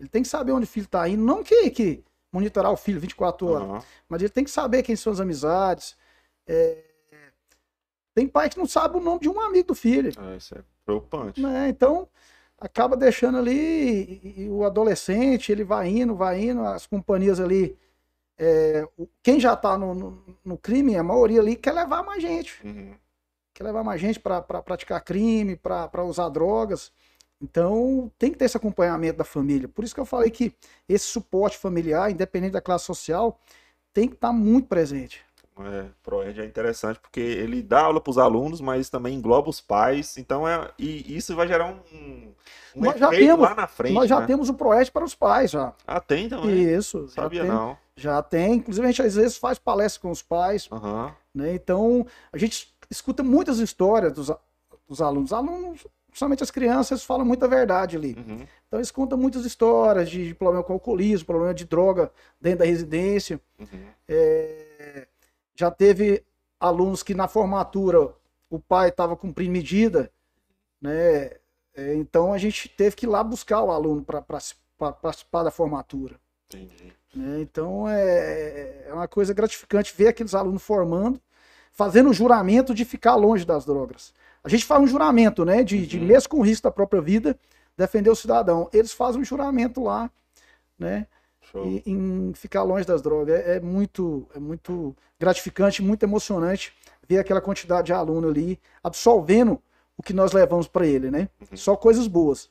[0.00, 3.00] Ele tem que saber onde o filho está indo, não que, que monitorar o filho
[3.00, 5.96] 24 horas, aham, mas ele tem que saber quem são as amizades.
[6.46, 6.84] É,
[8.14, 10.12] Tem pai que não sabe o nome de um amigo do filho.
[10.16, 11.40] é, isso é preocupante.
[11.40, 11.68] né?
[11.68, 12.08] Então,
[12.58, 13.52] acaba deixando ali
[14.22, 17.76] e- e o adolescente, ele vai indo, vai indo, as companhias ali.
[18.38, 18.88] é,
[19.22, 22.94] quem já está no, no, no crime, a maioria ali quer levar mais gente Uhum,
[23.54, 26.92] quer levar mais gente para praticar crime, para usar drogas.
[27.42, 29.66] Então, tem que ter esse acompanhamento da família.
[29.68, 30.54] Por isso que eu falei que
[30.88, 33.38] esse suporte familiar, independente da classe social,
[33.94, 35.22] tem que estar muito presente.
[35.58, 39.60] É, ProEd é interessante porque ele dá aula para os alunos, mas também engloba os
[39.60, 40.16] pais.
[40.16, 42.32] Então é e isso vai gerar um, um
[42.76, 44.26] Nós já temos- lá na frente, Nós já né?
[44.26, 45.74] temos o ProEd para os pais já.
[45.86, 46.62] Ah, tem também.
[46.62, 47.76] Isso, já Sabia tem, não.
[47.94, 48.54] já tem.
[48.54, 51.14] Inclusive, a gente às vezes faz palestra com os pais, Aham.
[51.34, 51.52] né?
[51.54, 54.30] Então, a gente escuta muitas histórias dos,
[54.88, 55.30] dos alunos.
[55.30, 58.14] Alunos, principalmente as crianças, falam muita verdade ali.
[58.14, 58.46] Uhum.
[58.66, 62.64] Então, eles contam muitas histórias de, de problema com alcoolismo, problema de droga dentro da
[62.64, 63.40] residência.
[63.58, 63.86] Uhum.
[64.08, 65.06] É,
[65.54, 66.24] já teve
[66.58, 68.14] alunos que na formatura
[68.50, 70.10] o pai estava cumprindo medida,
[70.80, 71.30] né?
[71.74, 76.16] É, então a gente teve que ir lá buscar o aluno para participar da formatura.
[76.52, 76.92] Entendi.
[77.14, 77.40] né?
[77.40, 81.20] Então é, é uma coisa gratificante ver aqueles alunos formando,
[81.70, 84.12] fazendo o juramento de ficar longe das drogas.
[84.42, 85.62] A gente faz um juramento, né?
[85.62, 86.06] De, de Uhum.
[86.06, 87.38] mesmo com risco da própria vida,
[87.76, 88.68] defender o cidadão.
[88.72, 90.10] Eles fazem um juramento lá,
[90.78, 91.06] né?
[91.66, 93.34] E- em ficar longe das drogas.
[93.34, 96.72] É, é muito, é muito gratificante, muito emocionante
[97.08, 99.60] ver aquela quantidade de aluno ali absolvendo
[99.96, 101.28] o que nós levamos para ele, né?
[101.50, 101.56] Uhum.
[101.56, 102.48] Só coisas boas.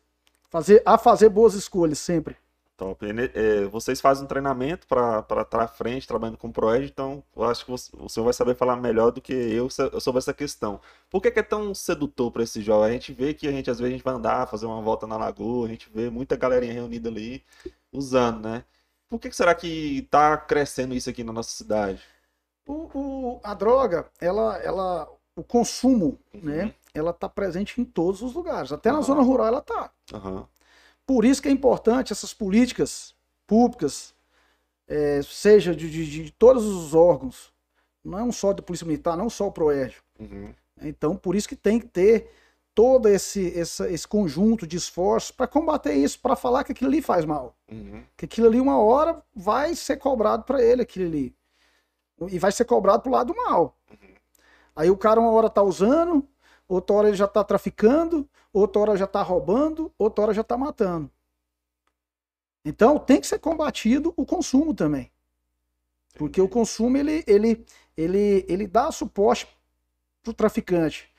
[0.49, 2.35] Fazer, a fazer boas escolhas sempre.
[2.80, 3.05] Top.
[3.13, 7.21] Né, é, vocês fazem um treinamento para estar à frente, trabalhando com o Proed, então
[7.36, 10.19] eu acho que você- o senhor vai saber falar melhor do que eu so- sobre
[10.19, 10.80] essa questão.
[11.09, 12.89] Por que, que é tão sedutor para esse jovem?
[12.89, 15.05] A gente vê que a gente, às vezes, a gente vai andar, fazer uma volta
[15.05, 17.43] na lagoa, a gente vê muita galerinha reunida ali,
[17.91, 18.63] usando, né?
[19.09, 22.01] Por que, que será que tá crescendo isso aqui na nossa cidade?
[22.65, 26.41] O, o- a droga, ela, ela, o consumo, Uhum.
[26.43, 26.73] né?
[26.93, 28.71] Ela está presente em todos os lugares.
[28.71, 29.05] Até na Aham.
[29.05, 29.91] zona rural ela está.
[30.13, 30.47] Aham.
[31.10, 33.16] Por isso que é importante essas políticas
[33.47, 34.14] públicas,
[34.88, 37.51] eh, seja de, de- de todos os órgãos,
[38.03, 40.03] não só da Polícia Militar, não só o Proérdio.
[40.20, 40.53] Uhum.
[40.84, 42.30] Então, por isso que tem que ter
[42.76, 47.01] todo esse, essa- esse conjunto de esforços para combater isso, para falar que aquilo ali
[47.01, 47.55] faz mal.
[47.72, 48.03] Uhum.
[48.16, 51.36] Que aquilo ali, uma hora, vai ser cobrado para ele, aquilo ali.
[52.30, 53.76] E vai ser cobrado pro lado mal.
[54.76, 56.24] Aí o cara, uma hora tá usando,
[56.68, 60.57] outra hora ele já tá traficando, outra hora já tá roubando, outra hora já tá
[60.57, 61.09] matando.
[62.63, 65.11] Então, tem que ser combatido o consumo também.
[66.15, 69.47] Porque o consumo, ele, ele, ele, ele dá suporte
[70.21, 71.09] pro traficante.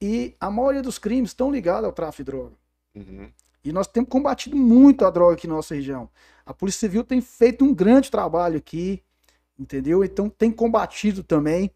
[0.00, 2.56] E a maioria dos crimes estão ligados ao tráfico de droga.
[2.94, 3.30] Uhum.
[3.62, 6.08] E nós temos combatido muito a droga aqui na nossa região.
[6.46, 9.02] A Polícia Civil tem feito um grande trabalho aqui,
[9.58, 10.02] entendeu?
[10.02, 11.70] Então tem combatido também.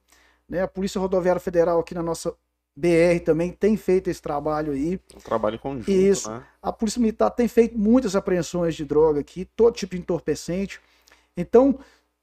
[0.49, 0.63] Né?
[0.63, 2.35] A Polícia Rodoviária Federal aqui na nossa
[2.77, 5.01] BR também tem feito esse trabalho aí.
[5.15, 6.31] Um trabalho conjunto, Isso.
[6.31, 6.43] né?
[6.61, 10.81] A Polícia Militar tem feito muitas apreensões de droga aqui, todo tipo de entorpecente.
[11.37, 11.79] Então,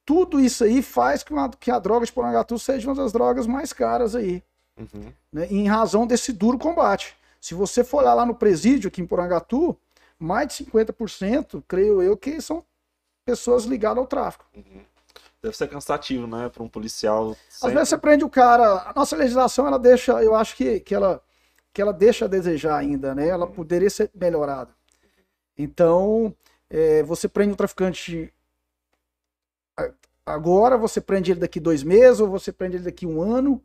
[0.05, 3.47] tudo isso aí faz que, uma- que a droga de Porangatu seja uma das drogas
[3.47, 4.43] mais caras aí
[4.77, 5.11] Uhum.
[5.31, 7.15] né, em razão desse duro combate.
[7.39, 9.77] Se você for olhar lá no presídio aqui em Porangatu,
[10.19, 12.63] mais de 50%, creio eu, que são
[13.25, 14.45] pessoas ligadas ao tráfico.
[14.55, 14.81] Uhum.
[15.43, 17.31] Deve ser cansativo, né, para um policial.
[17.31, 18.89] Às sempre- vezes você prende o cara.
[18.89, 21.19] A nossa legislação, ela deixa, eu acho que, que, ela,
[21.73, 23.27] que ela deixa a desejar ainda, né?
[23.27, 24.71] Ela poderia ser melhorada.
[25.57, 26.35] Então,
[26.69, 28.31] é, você prende um traficante
[30.23, 33.61] agora, você prende ele daqui dois meses, ou você prende ele daqui um ano.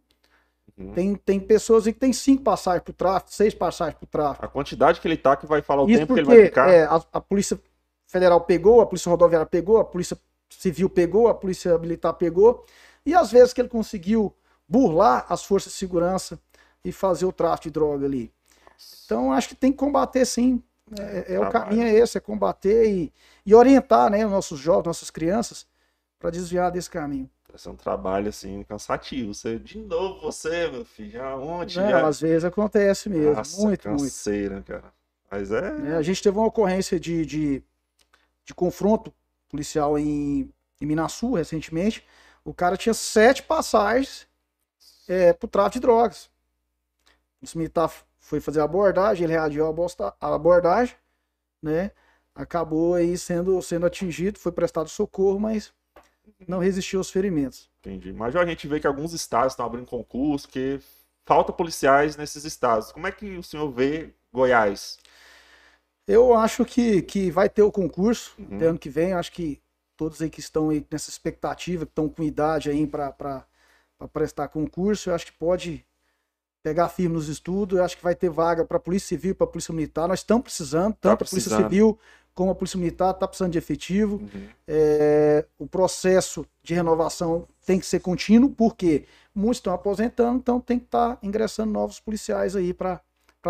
[0.78, 0.92] Uhum.
[0.92, 4.44] Tem, tem pessoas que tem cinco passagens pro tráfico, seis passagens pro tráfico.
[4.44, 6.46] A quantidade que ele tá que vai falar o Isso tempo que porque ele vai
[6.46, 6.70] ficar.
[6.70, 7.60] é, a, a Polícia
[8.06, 10.18] Federal pegou, a Polícia Rodoviária pegou, a Polícia
[10.48, 12.64] Civil pegou, a Polícia Militar pegou,
[13.04, 14.34] e às vezes que ele conseguiu
[14.68, 16.40] burlar as forças de segurança
[16.84, 18.32] e fazer o tráfico de droga ali.
[19.04, 20.62] Então acho que tem que combater sim.
[20.98, 21.52] É, é o Trabalho.
[21.52, 23.12] caminho é esse, é combater e,
[23.44, 25.66] e orientar né, os nossos jovens, nossas crianças,
[26.18, 27.28] para desviar desse caminho.
[27.48, 29.34] Vai ser um trabalho assim cansativo.
[29.34, 31.78] Você de novo você, meu filho, já onde?
[31.80, 31.90] Né?
[31.90, 32.06] já...
[32.06, 34.02] Às vezes acontece mesmo, Nossa, muito, muito.
[34.02, 34.92] canseira, cara.
[35.30, 35.72] Mas é.
[35.72, 35.96] né?
[35.96, 37.62] A gente teve uma ocorrência de, de,
[38.44, 39.12] de confronto
[39.48, 42.04] policial em, em Minasul recentemente.
[42.44, 44.26] O cara tinha sete passagens
[45.08, 46.30] é, pro tráfico de drogas.
[47.42, 49.66] O militar foi fazer a abordagem, ele reagiu
[50.20, 50.96] à abordagem,
[51.62, 51.92] né?
[52.34, 55.72] Acabou aí sendo, sendo atingido, foi prestado socorro, mas
[56.46, 57.70] não resistiu aos ferimentos.
[57.80, 58.12] Entendi.
[58.12, 60.80] Mas já a gente vê que alguns estados estão abrindo concurso, que
[61.24, 62.92] falta policiais nesses estados.
[62.92, 64.98] Como é que o senhor vê Goiás?
[66.06, 68.56] Eu acho que, que vai ter o concurso Uhum.
[68.56, 69.12] até ano que vem.
[69.12, 69.60] Acho que
[69.96, 73.44] todos aí que estão aí nessa expectativa, que estão com idade aí para
[74.12, 75.84] prestar concurso, eu acho que pode
[76.62, 77.78] pegar firme nos estudos.
[77.78, 80.06] Eu acho que vai ter vaga para a Polícia Civil e para a Polícia Militar.
[80.06, 81.56] Nós estamos precisando, tanto a Polícia.
[81.56, 81.98] Civil
[82.34, 84.16] como a Polícia Militar está precisando de efetivo.
[84.16, 84.48] Uhum.
[84.68, 90.78] É, o processo de renovação tem que ser contínuo, porque muitos estão aposentando, então tem
[90.78, 93.00] que estar ingressando novos policiais aí para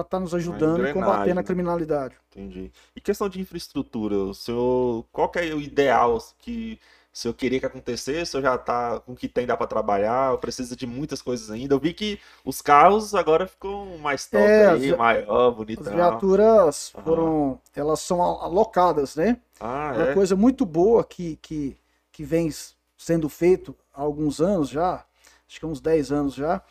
[0.02, 1.40] estar nos ajudando e combatendo né?
[1.40, 2.16] a criminalidade.
[2.30, 2.72] Entendi.
[2.94, 6.78] E questão de infraestrutura, o senhor, qual que é o ideal que
[7.12, 8.22] o senhor queria que acontecesse?
[8.22, 10.36] O senhor já tá com o que tem, dá para trabalhar?
[10.38, 11.74] Precisa de muitas coisas ainda?
[11.74, 15.94] Eu vi que os carros agora ficam mais top É, aí, as- maior, As bonitão.
[15.94, 17.04] viaturas Aham.
[17.04, 19.40] foram, elas são al- alocadas, né?
[19.60, 20.14] Ah, Uma é?
[20.14, 21.76] coisa muito boa que, que,
[22.12, 22.50] que vem
[22.96, 25.04] sendo feito há alguns anos já,
[25.48, 26.62] acho que há uns 10 anos já.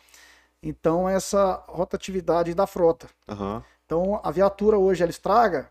[0.62, 3.08] Então, essa rotatividade da frota.
[3.28, 3.62] Aham.
[3.84, 5.70] Então, a viatura hoje ela estraga,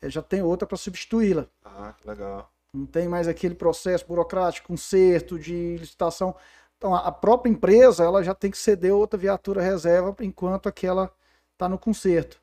[0.00, 1.46] eh, já tem outra para substituí-la.
[1.64, 2.50] Ah, que legal.
[2.72, 6.34] Não tem mais aquele processo burocrático, conserto de licitação.
[6.76, 11.10] Então, a própria empresa ela já tem que ceder outra viatura reserva enquanto aquela
[11.54, 12.38] está no conserto.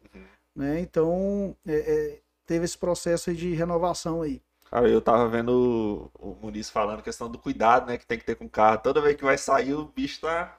[0.55, 0.79] Né?
[0.79, 4.41] Então, é, é, teve esse processo de renovação aí.
[4.69, 8.25] Cara, eu tava vendo o o Muniz falando questão do cuidado, né, que tem que
[8.25, 8.79] ter com o carro.
[8.79, 10.57] Toda vez que vai sair, o bicho tá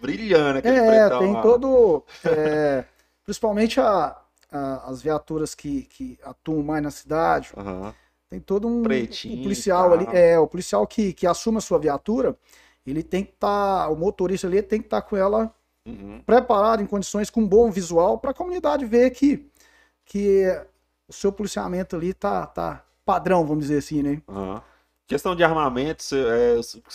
[0.00, 1.42] brilhando, aquele É, pretão tem lá.
[1.42, 2.04] todo.
[2.24, 2.84] é,
[3.24, 4.16] principalmente a-
[4.50, 7.94] a- as viaturas que, que atuam mais na cidade, Aham.
[8.28, 8.82] tem todo um.
[8.82, 10.04] Pretinho e policial ali.
[10.06, 10.14] tal.
[10.14, 12.36] É, o policial que, que assume a sua viatura,
[12.86, 13.88] ele tem que estar.
[13.90, 15.54] o motorista ali tem que estar com ela
[15.86, 16.22] Uhum.
[16.26, 19.50] preparado em condições com um bom visual para a comunidade ver que,
[20.04, 20.44] que
[21.08, 24.22] o seu policiamento ali tá, tá padrão, vamos dizer assim, né?
[24.28, 24.62] Aham.
[25.10, 26.54] Questão de armamento, se- é,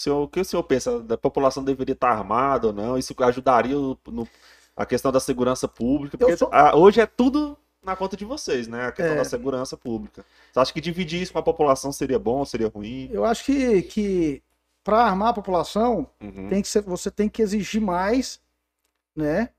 [0.10, 1.02] o que o senhor pensa?
[1.02, 2.98] Da população deveria estar armada ou não?
[2.98, 4.26] Isso ajudaria no,
[4.74, 6.18] a questão da segurança pública?
[6.18, 8.86] Porque sou- ah, hoje é tudo na conta de vocês, né?
[8.88, 9.18] A questão É.
[9.18, 10.24] da segurança pública.
[10.50, 13.10] Você acha que dividir isso com a população seria bom, seria ruim?
[13.12, 14.42] Eu acho que, que
[14.82, 16.48] para armar a população, Uhum.
[16.48, 18.40] tem que ser, você tem que exigir mais,
[19.14, 19.50] né?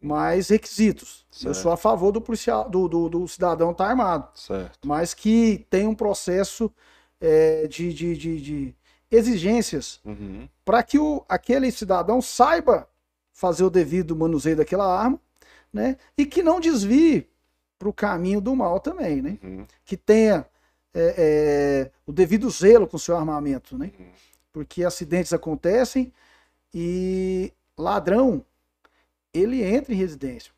[0.00, 1.26] Mais requisitos.
[1.32, 1.54] Eu Certo.
[1.56, 4.86] sou a favor do policial, do, do, do cidadão estar armado, Certo.
[4.86, 6.70] mas que tem um processo
[7.26, 8.74] é, de, de, de, de
[9.10, 10.46] exigências Uhum.
[10.64, 12.88] para que o, aquele cidadão saiba
[13.32, 15.18] fazer o devido manuseio daquela arma,
[15.72, 15.96] né?
[16.16, 17.28] E que não desvie
[17.78, 19.38] para o caminho do mal também, né?
[19.42, 19.66] Uhum.
[19.84, 20.46] Que tenha
[20.92, 23.90] é, é, o devido zelo com o seu armamento, né?
[23.98, 24.06] Uhum.
[24.52, 26.12] Porque acidentes acontecem
[26.72, 28.44] e ladrão
[29.32, 30.52] ele entra em residência.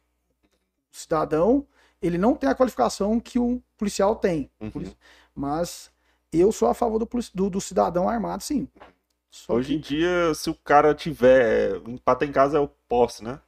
[0.92, 1.66] O cidadão
[2.02, 4.92] ele não tem a qualificação que um policial tem, Uhum.
[5.34, 5.90] mas
[6.32, 8.68] eu sou a favor do, do, do cidadão armado, sim.
[9.30, 11.76] Só Hoje em que- dia, se o cara tiver.
[11.86, 13.40] Empata em casa é o posse, né?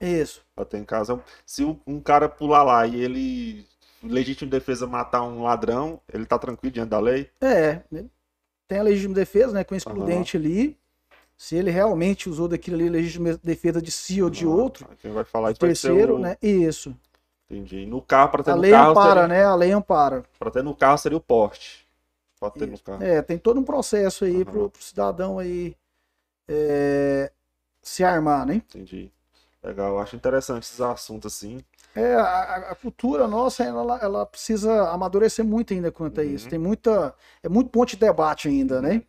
[0.00, 0.42] isso.
[0.52, 1.22] Empata em casa é o...
[1.44, 3.66] Se um um cara pular lá e ele,
[4.02, 7.28] legítimo defesa, matar um ladrão, ele tá tranquilo diante da lei?
[7.40, 8.04] É, né?
[8.68, 10.78] tem a legítima defesa, né, com excludente ali.
[11.36, 15.10] Se ele realmente usou daquilo ali, legítima defesa de si ou de Ah, outro, Quem
[15.12, 16.18] vai falar isso terceiro, o...
[16.18, 16.36] né?
[16.42, 16.94] Isso.
[17.50, 17.86] Entendi.
[17.86, 19.28] No carro, pra ter A no lei carro, ampara, seria...
[19.28, 19.44] né?
[19.44, 20.24] A lei ampara.
[20.38, 21.87] Pra ter no carro seria o porte.
[22.38, 23.02] Pode ter no carro.
[23.02, 25.76] É, tem todo um processo aí pro, pro cidadão aí
[26.48, 27.30] é,
[27.82, 28.56] se armar, né?
[28.56, 29.12] Entendi.
[29.62, 31.60] Legal, eu acho interessante esses assuntos assim.
[31.94, 36.30] É, a, a cultura nossa, ela, ela precisa amadurecer muito ainda quanto a Uhum.
[36.30, 36.48] isso.
[36.48, 39.02] Tem muita, é muito ponto de debate ainda, né?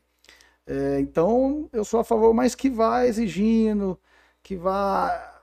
[0.66, 4.00] É, então, eu sou a favor, mas que vá exigindo,
[4.42, 5.42] que vá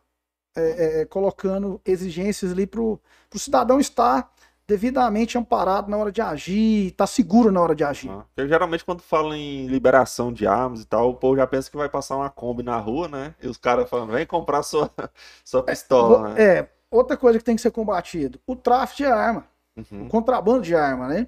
[0.56, 3.00] é, é, colocando exigências ali para o
[3.36, 4.32] cidadão estar
[4.68, 8.10] devidamente amparado na hora de agir, estar seguro na hora de agir.
[8.10, 11.70] Ah, Porque geralmente quando fala em liberação de armas e tal, o povo já pensa
[11.70, 13.34] que vai passar uma Kombi na rua, né?
[13.40, 14.90] E os caras falam, vem comprar sua,
[15.44, 16.42] sua pistola, né?
[16.42, 19.46] É, outra coisa que tem que ser combatido, o tráfico de arma.
[19.76, 20.06] Uhum.
[20.06, 21.26] o contrabando de arma, né?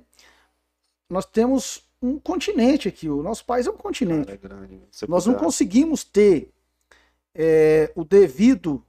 [1.11, 4.36] Nós temos um continente aqui, o nosso país é um continente.
[4.39, 4.78] Cara, é.
[4.91, 6.51] Se Nós não puder- conseguimos ter
[7.34, 8.82] é, o devido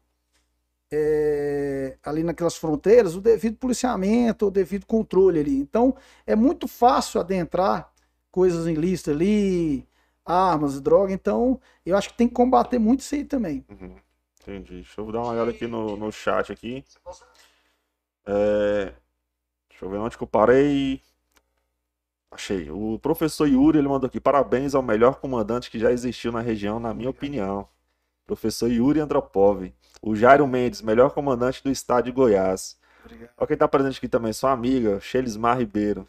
[0.92, 5.60] é, ali naquelas fronteiras, o devido policiamento, o devido controle ali.
[5.60, 7.92] Então é muito fácil adentrar
[8.32, 9.88] coisas em lista ali,
[10.26, 11.14] armas, droga.
[11.14, 13.66] Então eu acho que tem que combater muito isso aí também.
[13.70, 13.96] Uhum.
[14.42, 14.76] Entendi.
[14.76, 16.84] Deixa eu dar uma olhada aqui no, no chat aqui.
[18.26, 18.94] É,
[19.80, 21.02] Deixa eu ver onde que eu parei.
[22.30, 22.70] Achei.
[22.70, 24.20] O professor Yuri, ele mandou aqui.
[24.20, 27.66] Parabéns ao melhor comandante que já existiu na região, na minha opinião.
[28.28, 29.74] Professor Yuri Andropov.
[30.02, 32.78] O Jairo Mendes, melhor comandante do estado de Goiás.
[33.38, 36.08] Olha quem tá presente aqui também, sua amiga, Shelismar Ribeiro.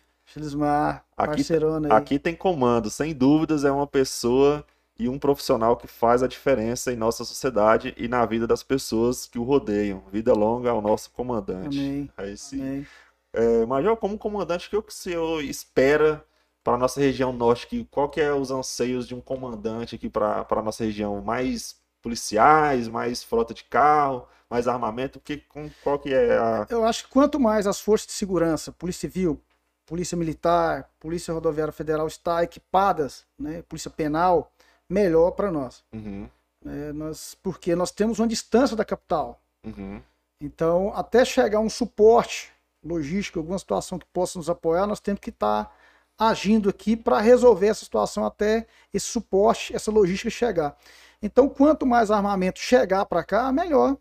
[1.17, 1.93] Aqui- parceirona aí.
[1.93, 4.65] Aqui tem comando, sem dúvidas é uma pessoa
[4.99, 9.27] e um profissional que faz a diferença em nossa sociedade e na vida das pessoas
[9.27, 10.03] que o rodeiam.
[10.13, 11.79] Vida longa ao nosso comandante.
[11.79, 12.11] Amém.
[12.17, 12.61] Aí sim.
[12.61, 12.87] Amém.
[13.33, 16.23] É, Major, como comandante, o que o senhor espera
[16.63, 17.67] para a nossa região norte?
[17.67, 21.21] Que, qual que é os anseios de um comandante aqui para a nossa região?
[21.23, 25.21] Mais policiais, mais frota de carro, mais armamento?
[25.21, 26.67] Que, com, qual que é a...
[26.69, 29.41] Eu acho que quanto mais as forças de segurança, Polícia Civil,
[29.87, 34.53] Polícia Militar, Polícia Rodoviária Federal está equipadas, né, Polícia Penal,
[34.89, 36.29] melhor para nós, Uhum,
[36.65, 37.37] né, nós.
[37.43, 39.41] Porque nós temos uma distância da capital.
[39.67, 40.01] uhum,
[40.41, 42.53] Então, até chegar um suporte
[42.85, 45.75] logístico, alguma situação que possa nos apoiar, nós temos que estar
[46.19, 50.77] agindo aqui para resolver essa situação até esse suporte, essa logística chegar.
[51.23, 53.97] Então, quanto mais armamento chegar para cá, melhor.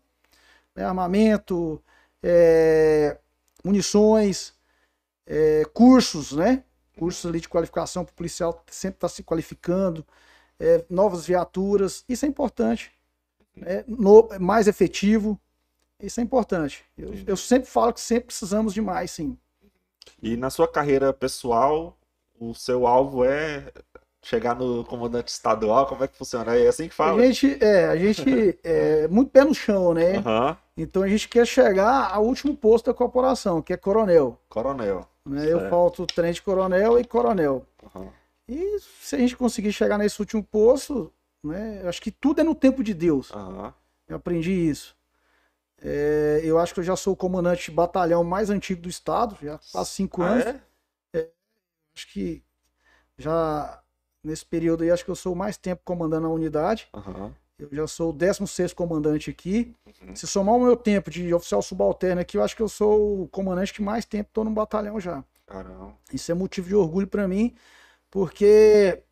[0.74, 1.82] Né, Armamento,
[2.22, 3.18] é,
[3.64, 4.54] munições,
[5.26, 6.64] é, cursos, né?
[6.98, 10.06] Cursos ali de qualificação para o policial sempre estar se qualificando,
[10.58, 12.92] é, novas viaturas, isso é importante.
[13.56, 15.38] né, no- mais efetivo,
[16.00, 16.84] isso é importante.
[16.98, 19.36] Eu, eu sempre falo que sempre precisamos de mais, sim.
[20.22, 21.96] E na sua carreira pessoal,
[22.38, 23.72] o seu alvo é
[24.22, 25.86] chegar no comandante estadual?
[25.86, 26.56] Como é que funciona?
[26.56, 27.22] É assim que A fala?
[27.22, 30.26] gente é, a gente é muito pé no chão, né?
[30.26, 34.38] Aham, Então a gente quer chegar ao último posto da corporação, que é coronel.
[34.48, 35.08] coronel.
[35.26, 35.52] Né?
[35.52, 37.66] Eu falto tenente coronel e coronel.
[37.84, 38.12] Aham.
[38.48, 41.12] E se a gente conseguir chegar nesse último posto,
[41.44, 41.82] né?
[41.84, 43.32] eu Acho que tudo é no tempo de Deus.
[43.34, 43.74] Aham.
[44.08, 44.96] Eu aprendi isso.
[45.82, 49.36] É, eu acho que eu já sou o comandante de batalhão mais antigo do estado,
[49.42, 50.46] já faz cinco Ah, anos.
[50.46, 50.60] é?
[51.94, 52.42] Acho que
[53.18, 53.82] já
[54.22, 56.88] nesse período aí, acho que eu sou o mais tempo comandando a unidade.
[56.94, 57.34] Aham.
[57.58, 59.74] Eu já sou o 16 comandante aqui.
[60.14, 63.28] Se somar o meu tempo de oficial subalterno aqui, eu acho que eu sou o
[63.28, 65.22] comandante que mais tempo estou no batalhão já.
[65.46, 65.94] Caramba.
[66.10, 67.54] Isso é motivo de orgulho para mim,
[68.10, 69.02] porque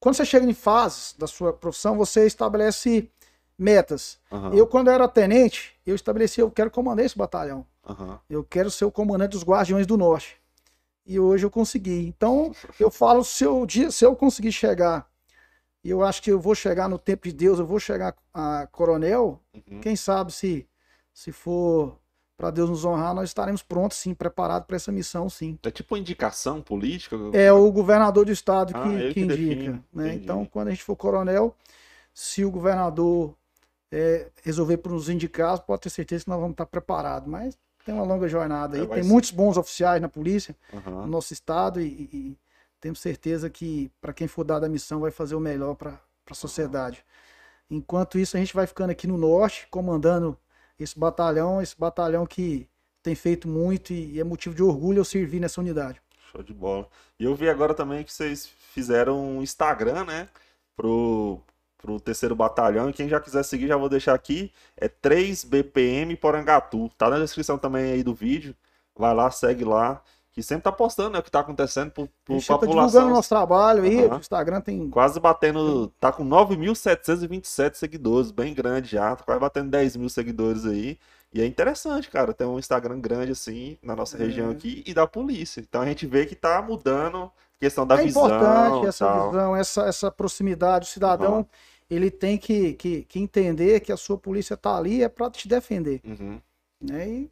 [0.00, 3.08] quando você chega em fases da sua profissão, você estabelece
[3.56, 4.18] metas.
[4.32, 4.52] Aham.
[4.52, 7.64] Eu, quando era tenente, eu estabeleci, eu quero comandar esse batalhão.
[7.88, 8.18] Aham.
[8.28, 10.36] Eu quero ser o comandante dos Guardiões do Norte.
[11.06, 12.06] E hoje eu consegui.
[12.06, 15.06] Então, eu falo, se eu, se eu conseguir chegar,
[15.82, 18.66] e eu acho que eu vou chegar no tempo de Deus, eu vou chegar a
[18.72, 19.80] coronel, Uhum.
[19.80, 20.66] quem sabe se,
[21.12, 21.98] se for
[22.36, 25.58] para Deus nos honrar, nós estaremos prontos, sim, preparados para essa missão, sim.
[25.62, 27.16] É tipo uma indicação política?
[27.32, 29.84] É o governador do estado que, Ah, que que indica.
[29.92, 30.14] né?
[30.14, 31.54] Então, quando a gente for coronel,
[32.12, 33.34] se o governador
[33.92, 37.28] é, resolver por nos indicar, pode ter certeza que nós vamos estar preparados.
[37.28, 38.82] Mas tem uma longa jornada aí.
[38.82, 39.08] É, tem ser.
[39.08, 41.06] muitos bons oficiais na polícia, no Aham.
[41.06, 42.38] nosso estado, e, e-
[42.80, 46.34] temos certeza que, para quem for dada a missão, vai fazer o melhor para a
[46.34, 47.02] sociedade.
[47.70, 50.36] Enquanto isso, a gente vai ficando aqui no norte, comandando
[50.78, 52.68] esse batalhão, esse batalhão que
[53.02, 56.00] tem feito muito e, e é motivo de orgulho eu servir nessa unidade.
[56.30, 56.86] Show de bola.
[57.18, 60.28] E eu vi agora também que vocês fizeram um Instagram, né?
[60.76, 61.40] Pro,
[61.84, 62.88] pro terceiro batalhão.
[62.88, 64.50] E quem já quiser seguir, já vou deixar aqui.
[64.76, 66.88] É 3BPM Porangatu.
[66.96, 68.54] Tá na descrição também aí do vídeo.
[68.96, 70.00] Vai lá, segue lá.
[70.32, 73.06] Que sempre tá postando né, o que tá acontecendo A por gente tá divulgando população.
[73.06, 74.16] o nosso trabalho aí, Aham.
[74.16, 75.88] o Instagram tem Quase batendo.
[76.00, 79.14] Tá com 9.727 seguidores, bem grande já.
[79.14, 80.98] Tá quase batendo 10 mil seguidores aí.
[81.32, 84.20] E é interessante, cara, ter um Instagram grande assim na nossa É.
[84.20, 85.60] região aqui e da polícia.
[85.60, 87.30] Então a gente vê que tá mudando a
[87.60, 88.26] questão da é visão.
[88.26, 89.30] importante essa tal.
[89.30, 90.86] visão, essa, essa proximidade.
[90.86, 91.46] O cidadão Aham.
[91.88, 95.48] Ele tem que, que, que entender que a sua polícia tá ali é para te
[95.48, 96.00] defender.
[96.04, 96.40] Uhum.
[96.80, 97.08] né?
[97.08, 97.30] E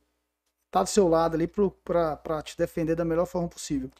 [0.70, 3.90] tá do seu lado ali pra te defender da melhor forma possível.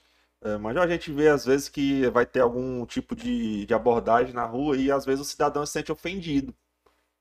[0.45, 4.35] É, mas a gente vê às vezes que vai ter algum tipo de, de abordagem
[4.35, 6.53] na rua e às vezes o cidadão se sente ofendido.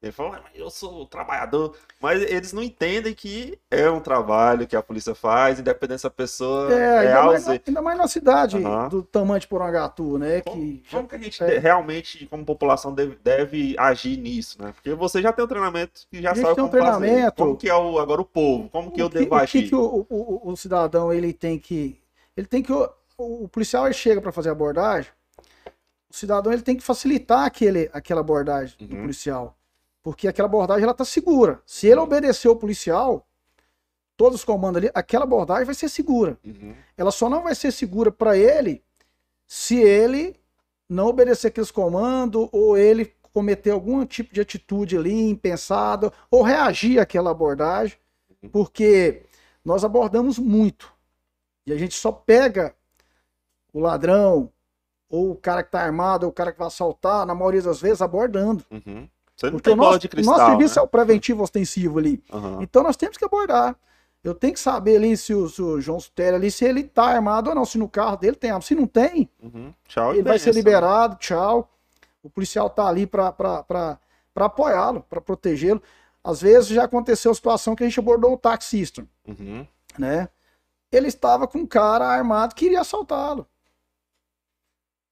[0.01, 4.67] Ele fala, "Ah, mas eu sou trabalhador, mas eles não entendem que é um trabalho
[4.67, 7.63] que a polícia faz, independente se a pessoa É, é ainda, mais, ausente.
[7.65, 8.87] na- ainda mais na cidade Aham.
[8.87, 10.41] do tamanho de Porangatu, né?
[10.43, 11.57] Como, Que como que a gente é.
[11.59, 14.71] realmente, como população, deve, deve agir nisso, né?
[14.73, 17.29] Porque você já tem um treinamento que já sabe tem um como fazer.
[17.29, 17.35] treinamento.
[17.35, 18.69] Como que é o, agora o povo?
[18.69, 19.63] Como que eu o que, devo o que agir?
[19.63, 21.99] que o, o- o cidadão ele tem que
[22.35, 22.71] ele tem que
[23.17, 25.11] o, policial ele chega para fazer a abordagem
[26.09, 29.01] o cidadão ele tem que facilitar aquele, aquela abordagem do Uhum.
[29.03, 29.57] policial
[30.03, 31.61] porque aquela abordagem ela tá segura.
[31.65, 33.27] Se ele obedecer o policial
[34.21, 36.37] todos os comandos ali aquela abordagem vai ser segura.
[36.45, 38.83] Uhum, ela só não vai ser segura para ele
[39.47, 40.39] se ele
[40.87, 46.99] não obedecer aqueles comandos ou ele cometer algum tipo de atitude ali impensada ou reagir
[46.99, 47.97] àquela abordagem,
[48.51, 49.23] porque
[49.65, 50.93] nós abordamos muito.
[51.65, 52.75] E a gente só pega
[53.73, 54.51] o ladrão
[55.09, 57.81] ou o cara que está armado ou o cara que vai assaltar, na maioria das
[57.81, 58.63] vezes abordando.
[58.69, 59.09] uhum.
[59.41, 60.81] Você não Porque tem o bola nosso, de cristal, nosso serviço né?
[60.81, 62.23] é o preventivo ostensivo ali.
[62.31, 62.59] Aham.
[62.61, 63.75] Então nós temos que abordar.
[64.23, 67.05] Eu tenho que saber ali se o, se o João Sutério ali, se ele tá
[67.05, 68.61] armado ou não, se no carro dele tem arma.
[68.61, 69.73] Se não tem, Uhum.
[69.87, 70.59] Tchau ele vai ser benção.
[70.59, 71.67] liberado, tchau.
[72.21, 73.33] O policial tá ali para
[74.35, 75.81] apoiá-lo, para protegê-lo.
[76.23, 79.65] Às vezes já aconteceu a situação que a gente abordou o taxista, Uhum.
[79.97, 80.29] né?
[80.91, 83.47] Ele estava com um cara armado que iria assaltá-lo.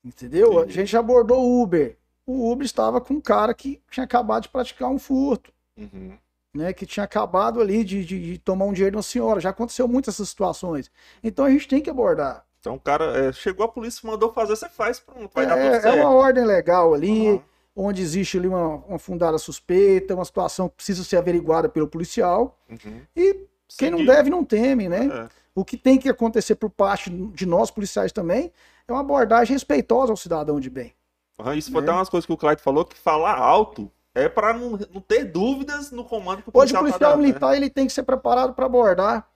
[0.03, 0.53] Entendeu?
[0.53, 0.69] Entendi.
[0.69, 1.97] A gente já abordou o Uber.
[2.31, 6.11] O Uber estava com um cara que tinha acabado de praticar um furto Uhum.
[6.53, 9.39] né, que tinha acabado ali de, de- de tomar um dinheiro de uma senhora.
[9.39, 10.91] Já aconteceu muitas essas situações.
[11.23, 12.45] Então a gente tem que abordar.
[12.59, 15.73] Então o cara é, chegou a polícia, mandou fazer, você faz, pronto, vai dar tudo
[15.73, 15.95] É, é certo.
[15.99, 17.41] uma ordem legal ali, Aham.
[17.75, 22.59] onde existe ali uma, uma fundada suspeita, uma situação que precisa ser averiguada pelo policial.
[22.69, 23.01] Uhum.
[23.15, 25.07] E quem não deve não teme, né?
[25.07, 25.29] É.
[25.55, 28.51] O que tem que acontecer por parte de nós policiais também
[28.87, 30.93] é uma abordagem respeitosa ao cidadão de bem.
[31.39, 31.87] Aham, Isso foi né?
[31.87, 35.23] até umas coisas que o Clyde falou, que falar alto é pra não, não ter
[35.25, 37.27] dúvidas no comando que o Hoje o policial, tá dando, né?
[37.27, 39.29] militar ele tem que ser preparado para abordar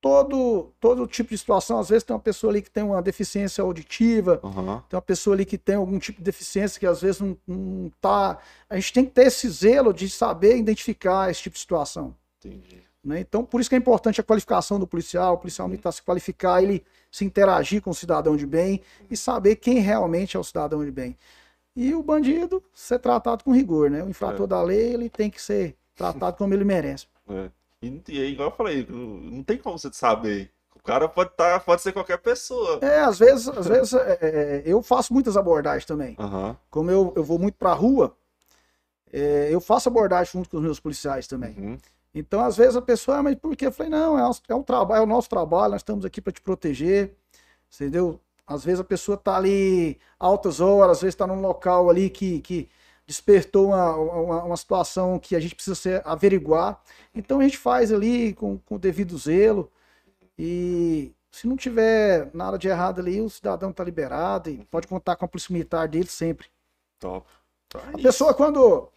[0.00, 1.78] todo, todo tipo de situação.
[1.78, 4.82] Às vezes tem uma pessoa ali que tem uma deficiência auditiva, Aham.
[4.88, 7.90] tem uma pessoa ali que tem algum tipo de deficiência que às vezes não, não
[8.00, 8.38] tá.
[8.68, 12.14] A gente tem que ter esse zelo de saber identificar esse tipo de situação.
[12.38, 12.87] Entendi.
[13.08, 13.20] Né?
[13.20, 16.62] Então, por isso que é importante a qualificação do policial, o policial militar se qualificar,
[16.62, 20.84] ele se interagir com o cidadão de bem e saber quem realmente é o cidadão
[20.84, 21.16] de bem.
[21.74, 24.02] E o bandido ser tratado com rigor, né?
[24.02, 24.48] O infrator É.
[24.48, 27.06] da lei, ele tem que ser tratado como ele merece.
[27.30, 27.50] É.
[27.82, 30.50] E, e é igual eu falei, não tem como você saber.
[30.74, 32.78] O cara pode, tá, pode ser qualquer pessoa.
[32.82, 36.16] É, às vezes, às vezes é, é, eu faço muitas abordagens também.
[36.18, 36.56] Aham.
[36.70, 38.16] Como eu, eu vou muito pra rua,
[39.12, 41.54] é, eu faço abordagem junto com os meus policiais também.
[41.58, 41.78] Uhum.
[42.14, 43.66] Então, às vezes a pessoa, ah, mas por quê?
[43.66, 46.20] Eu falei, não, é, o- é um trabalho, é o nosso trabalho, nós estamos aqui
[46.20, 47.14] para te proteger,
[47.74, 48.20] entendeu?
[48.46, 52.40] Às vezes a pessoa tá ali altas horas, às vezes está num local ali que,
[52.40, 52.68] que
[53.06, 56.82] despertou uma, uma, uma situação que a gente precisa ser, averiguar.
[57.14, 59.70] Então a gente faz ali com, com o devido zelo
[60.38, 65.16] e se não tiver nada de errado ali, o cidadão está liberado e pode contar
[65.16, 66.48] com a polícia militar dele sempre.
[66.98, 67.26] Top.
[67.66, 68.90] Então é A pessoa, quando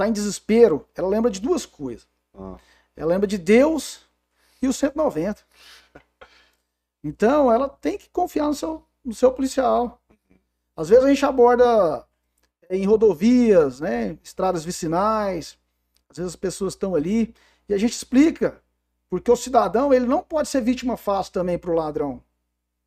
[0.00, 2.06] está em desespero, ela lembra de duas coisas.
[2.34, 2.56] Ah,
[2.96, 4.00] Ela lembra de Deus
[4.62, 5.42] e o 190.
[7.04, 10.00] Então, ela tem que confiar no seu, no seu policial.
[10.76, 12.04] Às vezes a gente aborda
[12.70, 15.58] em rodovias, né, estradas vicinais.
[16.08, 17.34] Às vezes as pessoas estão ali
[17.68, 18.60] e a gente explica,
[19.08, 22.22] porque o cidadão ele não pode ser vítima fácil também para o ladrão.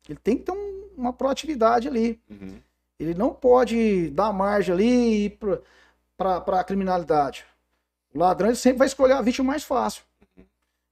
[0.08, 2.20] Ele tem que ter um- uma proatividade ali.
[2.30, 2.58] uhum.
[2.98, 5.38] Ele não pode dar margem ali e ir
[6.16, 7.44] para a criminalidade.
[8.14, 10.02] O ladrão sempre vai escolher a vítima mais fácil.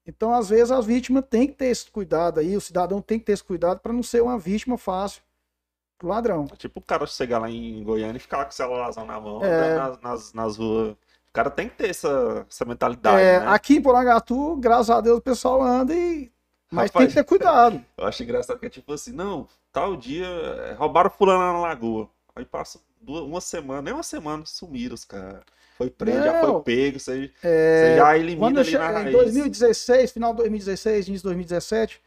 [0.05, 3.25] Então, às vezes, a vítima tem que ter esse cuidado aí, o cidadão tem que
[3.27, 5.23] ter esse cuidado para não ser uma vítima fácil
[5.97, 6.47] pro ladrão.
[6.53, 9.45] É tipo o cara chegar lá em Goiânia e ficar com o celularzão na mão,
[9.45, 9.77] É.
[9.79, 10.93] nas, nas, nas ruas.
[10.95, 13.47] O cara tem que ter essa, essa mentalidade, É, né?
[13.47, 16.31] Aqui em Porangatu, graças a Deus, o pessoal anda e.
[16.71, 17.09] Mas tem Rapaz.
[17.09, 17.85] que ter cuidado.
[17.97, 20.27] Eu acho engraçado que é tipo assim, não, tal dia
[20.79, 22.09] roubaram fulano na lagoa.
[22.35, 25.43] Aí passa duas, uma semana, nem uma semana, sumiram os caras.
[25.77, 26.41] Foi preso, já Não.
[26.41, 29.11] foi pego, você, É, você já elimina Quando ali na em raiz.
[29.11, 32.01] 2016, final de 2016, início de 2017,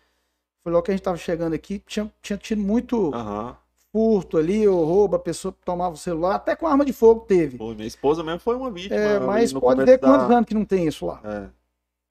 [0.63, 3.57] foi logo que a gente tava chegando aqui, tinha, tinha tido muito Aham.
[3.91, 7.57] furto ali, ou roubo, a pessoa tomava o celular, até com arma de fogo teve.
[7.57, 8.97] Pô, minha esposa mesmo foi uma vítima.
[8.97, 11.49] É, mas pode ver da- quantos anos que não tem isso lá, É.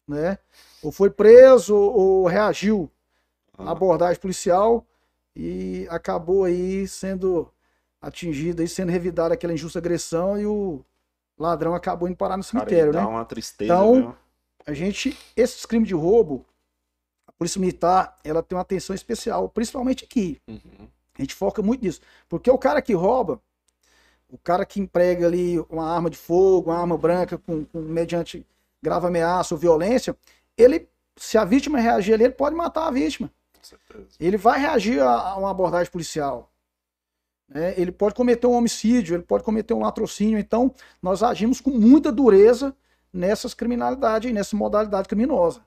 [0.09, 0.39] né?
[0.83, 2.91] Ou foi preso, ou, ou reagiu
[3.59, 4.87] à Ah, abordagem policial
[5.37, 7.49] e acabou aí sendo
[8.07, 10.85] atingido, aí sendo revidada aquela injusta agressão e o
[11.39, 13.07] ladrão acabou indo parar no cara, cemitério, dá né?
[13.07, 14.17] uma tristeza Então, mesmo.
[14.67, 16.45] a gente, esses crimes de roubo,
[17.27, 20.41] a Polícia Militar, ela tem uma atenção especial, principalmente aqui.
[20.47, 20.89] Uhum.
[21.19, 22.01] A gente foca muito nisso.
[22.29, 23.41] Porque o cara que rouba,
[24.29, 28.47] o cara que emprega ali uma arma de fogo, uma arma branca com, com mediante
[28.83, 30.17] grave ameaça ou violência,
[30.57, 33.31] ele, se a vítima reagir ali, ele pode matar a vítima.
[33.57, 34.09] Com certeza.
[34.21, 36.51] Ele vai reagir a, a uma abordagem policial.
[37.49, 37.75] Né?
[37.77, 40.39] ele pode cometer um homicídio, ele pode cometer um latrocínio.
[40.39, 42.75] Então, nós agimos com muita dureza
[43.13, 45.61] nessas criminalidades, nessa modalidade criminosa,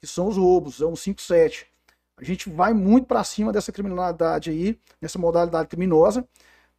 [0.00, 1.66] que são os roubos, é um 57.
[2.16, 6.26] A gente vai muito para cima dessa criminalidade aí, nessa modalidade criminosa,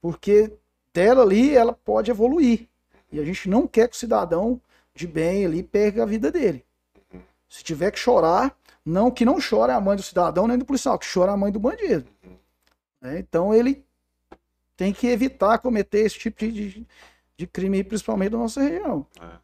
[0.02, 0.52] porque
[0.94, 2.68] dela ali ela pode evoluir.
[3.12, 4.62] E a gente não quer que o cidadão
[4.94, 6.66] de bem ali perca a vida dele.
[7.48, 8.56] Se tiver que chorar,
[8.86, 11.52] não que não chore a mãe do cidadão nem do policial, que chora a mãe
[11.52, 12.06] do bandido.
[13.02, 13.18] né?
[13.18, 13.84] Então ele
[14.80, 16.88] tem que evitar cometer esse tipo de, de,
[17.36, 19.06] de crime, principalmente da nossa região.
[19.14, 19.42] Tá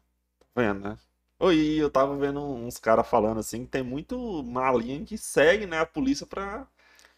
[0.56, 0.96] vendo, né?
[1.38, 5.80] Oi, eu tava vendo uns caras falando assim que tem muito malinha que segue, né,
[5.80, 6.66] a polícia pra,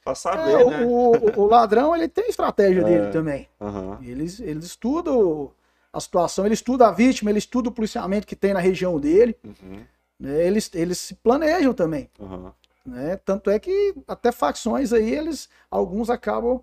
[0.05, 0.85] pra saber, É, né?
[0.85, 2.85] o, o- ladrão ele tem estratégia É.
[2.85, 3.49] dele também.
[3.61, 4.01] Aham.
[4.03, 5.53] Eles, eles estudam
[5.93, 9.36] a situação, ele estuda a vítima, ele estuda o policiamento que tem na região dele,
[9.45, 9.85] Uhum.
[10.19, 10.45] né?
[10.45, 12.11] eles, eles se planejam também.
[12.20, 12.53] Aham.
[12.85, 13.16] Né?
[13.19, 16.61] Tanto é que até facções aí, eles alguns acabam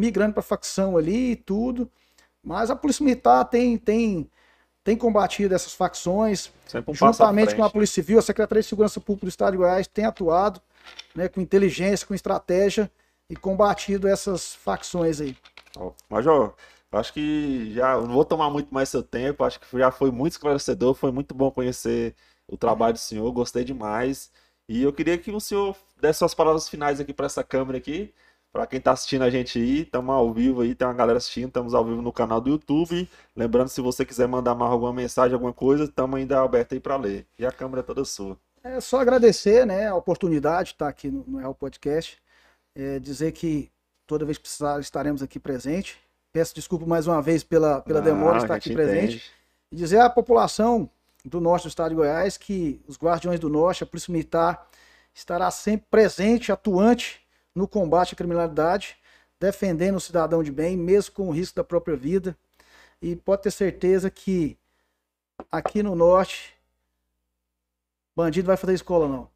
[0.00, 1.90] migrando para facção ali e tudo.
[2.42, 4.28] Mas a Polícia Militar tem, tem,
[4.82, 6.50] tem combatido essas facções,
[6.88, 7.70] um juntamente com a.
[7.70, 10.60] Polícia Civil, a Secretaria de Segurança Pública do Estado de Goiás tem atuado
[11.14, 12.90] né, com inteligência, com estratégia
[13.28, 15.36] e combatido essas facções aí.
[16.08, 16.54] Major,
[16.90, 20.32] acho que já não vou tomar muito mais seu tempo, acho que já foi muito
[20.32, 22.14] esclarecedor, foi muito bom conhecer
[22.48, 24.32] o trabalho do senhor, gostei demais.
[24.68, 28.12] E eu queria que o senhor desse suas palavras finais aqui para essa câmera aqui,
[28.52, 31.48] para quem tá assistindo a gente aí, estamos ao vivo aí, tem uma galera assistindo,
[31.48, 33.08] estamos ao vivo no canal do YouTube.
[33.36, 36.96] Lembrando, se você quiser mandar mais alguma mensagem, alguma coisa, estamos ainda aberto aí para
[36.96, 37.26] ler.
[37.38, 38.36] E a câmera é toda sua.
[38.62, 42.18] É só agradecer né, a oportunidade de estar aqui no, no Real Podcast.
[42.74, 43.70] É, dizer que
[44.06, 45.98] toda vez que precisar estaremos aqui presente.
[46.32, 49.14] Peço desculpa mais uma vez pela, pela demora de Ah, estar aqui gente presente.
[49.16, 49.30] entende.
[49.72, 50.90] E dizer à população
[51.24, 54.68] do norte do estado de Goiás que os Guardiões do Norte, a Polícia Militar,
[55.14, 57.19] estará sempre presente, atuante
[57.54, 58.96] no combate à criminalidade,
[59.38, 62.36] defendendo o cidadão de bem, mesmo com o risco da própria vida.
[63.00, 64.58] E pode ter certeza que
[65.50, 66.54] aqui no norte,
[68.14, 69.28] bandido vai fazer escola não,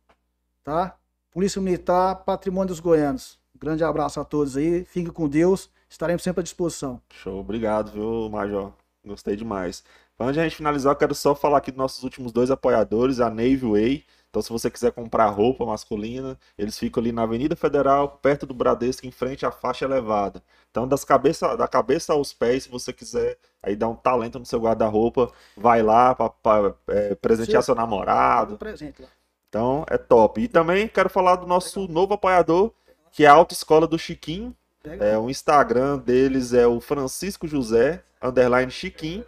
[0.63, 0.97] tá?
[1.31, 3.39] Polícia Militar, patrimônio dos goianos.
[3.59, 7.01] Grande abraço a todos aí, fiquem com Deus, estaremos sempre à disposição.
[7.11, 8.73] Show, obrigado, viu, Major?
[9.05, 9.83] Gostei demais.
[10.19, 13.21] Antes de a gente finalizar, eu quero só falar aqui dos nossos últimos dois apoiadores,
[13.21, 14.05] a Navy Way.
[14.35, 18.53] Então, se você quiser comprar roupa masculina, eles ficam ali na Avenida Federal, perto do
[18.53, 20.43] Bradesco, em frente à faixa elevada.
[20.73, 24.45] Então, das cabeça, da cabeça aos pés, se você quiser aí dar um talento no
[24.45, 26.75] seu guarda-roupa, vai lá para
[27.21, 28.59] presentear seu namorado.
[28.59, 29.09] Presente lá.
[29.49, 30.41] Então, é top.
[30.41, 32.73] E também quero falar do nosso novo apoiador,
[33.13, 34.53] que é a Autoescola do Chiquinho.
[34.83, 39.25] É, o Instagram deles é o Francisco José, underline Chiquinho.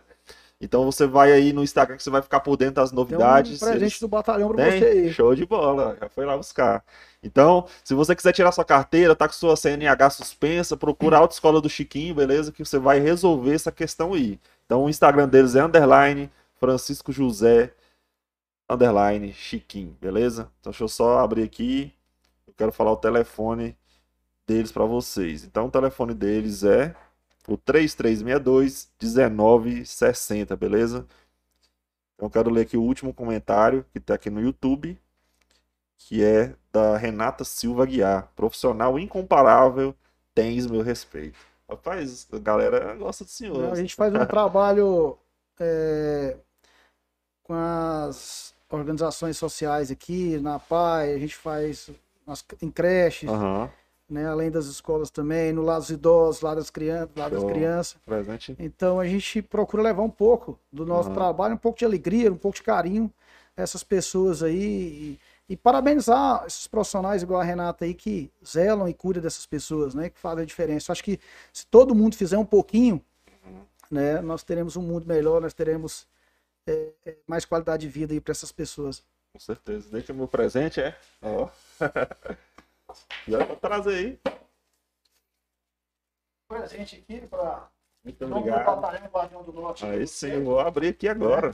[0.61, 3.61] Então você vai aí no Instagram que você vai ficar por dentro das Tem novidades.
[3.62, 4.78] um presente Eles- do batalhão pra Tem?
[4.78, 5.12] você aí.
[5.12, 6.83] Show de bola, já foi lá buscar.
[7.23, 11.61] Então, se você quiser tirar sua carteira, tá com sua CNH suspensa, procura a Autoescola
[11.61, 12.51] do Chiquinho, beleza?
[12.53, 14.41] Que você vai resolver essa questão aí.
[14.65, 17.73] Então, o Instagram deles é underline Francisco José
[18.69, 20.51] underline Chiquinho, beleza?
[20.61, 21.93] Então, deixa eu só abrir aqui.
[22.47, 23.77] Eu quero falar o telefone
[24.47, 25.45] deles para vocês.
[25.45, 26.95] Então, o telefone deles é
[27.55, 31.06] o 3362 1960, beleza?
[32.14, 34.98] Então, eu quero ler aqui o último comentário que está aqui no YouTube,
[35.98, 38.31] que é da Renata Silva Guiar.
[38.35, 39.94] Profissional incomparável,
[40.35, 41.39] tens meu respeito.
[41.68, 43.73] Rapaz, a galera gosta do senhor.
[43.73, 45.18] A gente faz um trabalho
[45.59, 46.36] é,
[47.43, 51.90] com as organizações sociais aqui, na PAI, a gente faz
[52.27, 53.70] nas- em creches, Aham,
[54.09, 57.97] né, além das escolas também, no lado dos idosos, lá das crianças, lá das crianças.
[58.05, 58.57] presente.
[58.59, 61.15] Então a gente procura levar um pouco do nosso Aham.
[61.15, 63.12] trabalho, um pouco de alegria, um pouco de carinho
[63.57, 65.19] a essas pessoas aí
[65.49, 69.95] e, e parabenizar esses profissionais igual a Renata aí que zelam e cuidam dessas pessoas,
[69.95, 70.91] né, que fazem a diferença.
[70.91, 71.19] Eu acho que
[71.53, 73.03] se todo mundo fizer um pouquinho,
[73.91, 76.07] né, nós teremos um mundo melhor, nós teremos
[76.66, 79.03] é, é, mais qualidade de vida aí para essas pessoas.
[79.33, 79.89] Com certeza.
[79.91, 80.97] Deixa meu presente, é?
[81.23, 81.49] Ó.
[83.28, 84.20] Já vou trazer aí.
[86.48, 87.68] Presente aqui para
[88.05, 89.44] Muito obrigado.
[89.44, 89.85] Do Norte.
[89.85, 91.52] Aí sim, eu vou abrir aqui agora.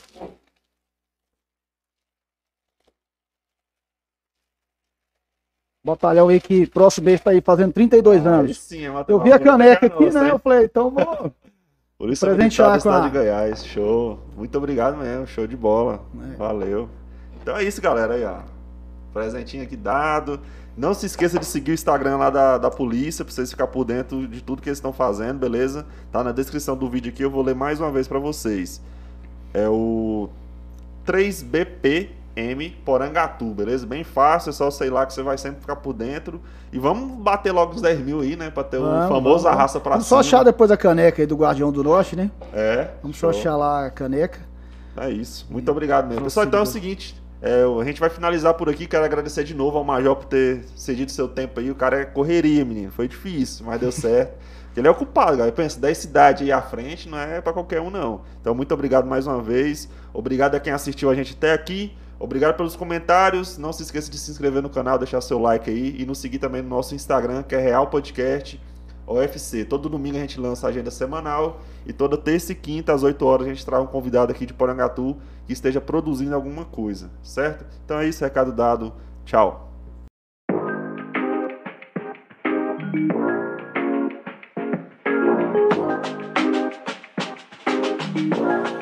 [5.85, 8.59] Batalhão aí que próximo mês está aí fazendo 32 Aí anos.
[8.59, 10.21] sim, é Eu vi a caneca aqui, né?
[10.23, 10.31] né?
[10.31, 11.33] Eu falei, então vou.
[11.99, 13.65] Polícia Presentear Militar do com a- de Goiás.
[13.67, 14.19] Show.
[14.37, 15.27] Muito obrigado mesmo.
[15.27, 16.05] Show de bola.
[16.33, 16.37] É.
[16.37, 16.89] Valeu.
[17.41, 18.15] Então é isso, galera.
[18.15, 18.41] Aí, ó.
[19.13, 20.41] Presentinho aqui dado.
[20.77, 23.85] Não se esqueça de seguir o Instagram lá da, da polícia pra vocês ficarem por
[23.85, 25.85] dentro de tudo que eles estão fazendo, beleza?
[26.11, 28.81] Tá na descrição do vídeo aqui, eu vou ler mais uma vez para vocês.
[29.53, 30.31] É o
[31.07, 33.87] 3BPM Porangatu, beleza?
[33.87, 36.41] Bem fácil, é só sei lá que você vai sempre ficar por dentro.
[36.73, 38.51] E vamos bater logo os 10 mil aí, né?
[38.51, 39.47] Pra ter o Vamos, famoso vamos.
[39.47, 40.23] arrasta pra Vamos cima.
[40.23, 42.31] só achar depois a caneca aí do Guardião do Norte, né?
[42.53, 42.89] É.
[43.03, 44.41] Vamos achar lá a caneca.
[44.97, 45.47] É isso.
[45.51, 46.25] Muito obrigado mesmo.
[46.25, 47.21] Pessoal, então é o seguinte.
[47.43, 48.87] É, a gente vai finalizar por aqui.
[48.87, 51.73] Quero agradecer de novo ao Major por ter cedido seu tempo aí.
[51.73, 52.93] O cara é correria, menino.
[52.93, 54.39] Foi difícil, mas deu certo.
[54.77, 55.51] Ele é ocupado, galera.
[55.51, 58.21] Pensa, 10 cidades aí à frente não é pra qualquer um, não.
[58.41, 59.89] Então, muito obrigado mais uma vez.
[60.15, 61.93] Obrigado a quem assistiu a gente até aqui.
[62.17, 63.59] Obrigado pelos comentários.
[63.59, 66.39] Não se esqueça de se inscrever no canal, deixar seu like aí e nos seguir
[66.39, 68.61] também no nosso Instagram, que é Real Podcast
[69.05, 69.65] OFC.
[69.65, 73.27] Todo domingo a gente lança a agenda semanal e toda terça e quinta às 8
[73.27, 75.17] horas a gente traz um convidado aqui de Porangatu
[75.47, 77.65] que esteja produzindo alguma coisa, certo?
[77.85, 78.93] Então é isso, recado dado.
[79.25, 79.73] Tchau.
[88.35, 88.82] Oi,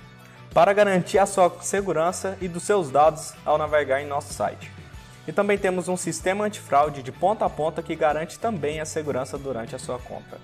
[0.53, 4.71] para garantir a sua segurança e dos seus dados ao navegar em nosso site.
[5.27, 9.37] E também temos um sistema antifraude de ponta a ponta que garante também a segurança
[9.37, 10.39] durante a sua compra.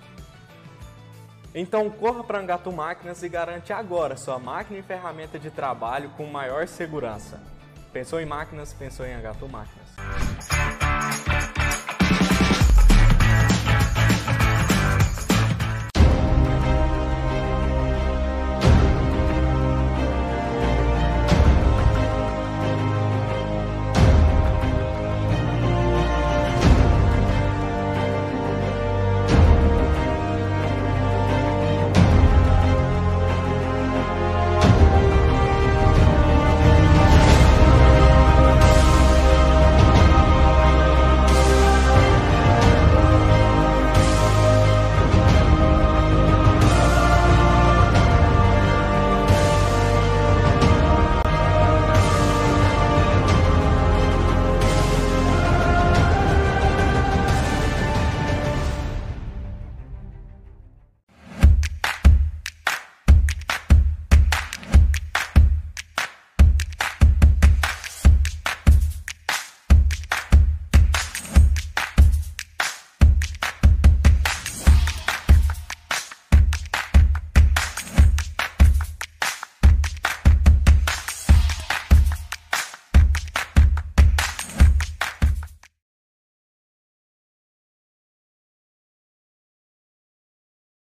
[1.53, 6.25] Então corra para Angatu Máquinas e garante agora sua máquina e ferramenta de trabalho com
[6.27, 7.41] maior segurança.
[7.91, 8.73] Pensou em máquinas?
[8.73, 10.76] Pensou em Angatu Máquinas.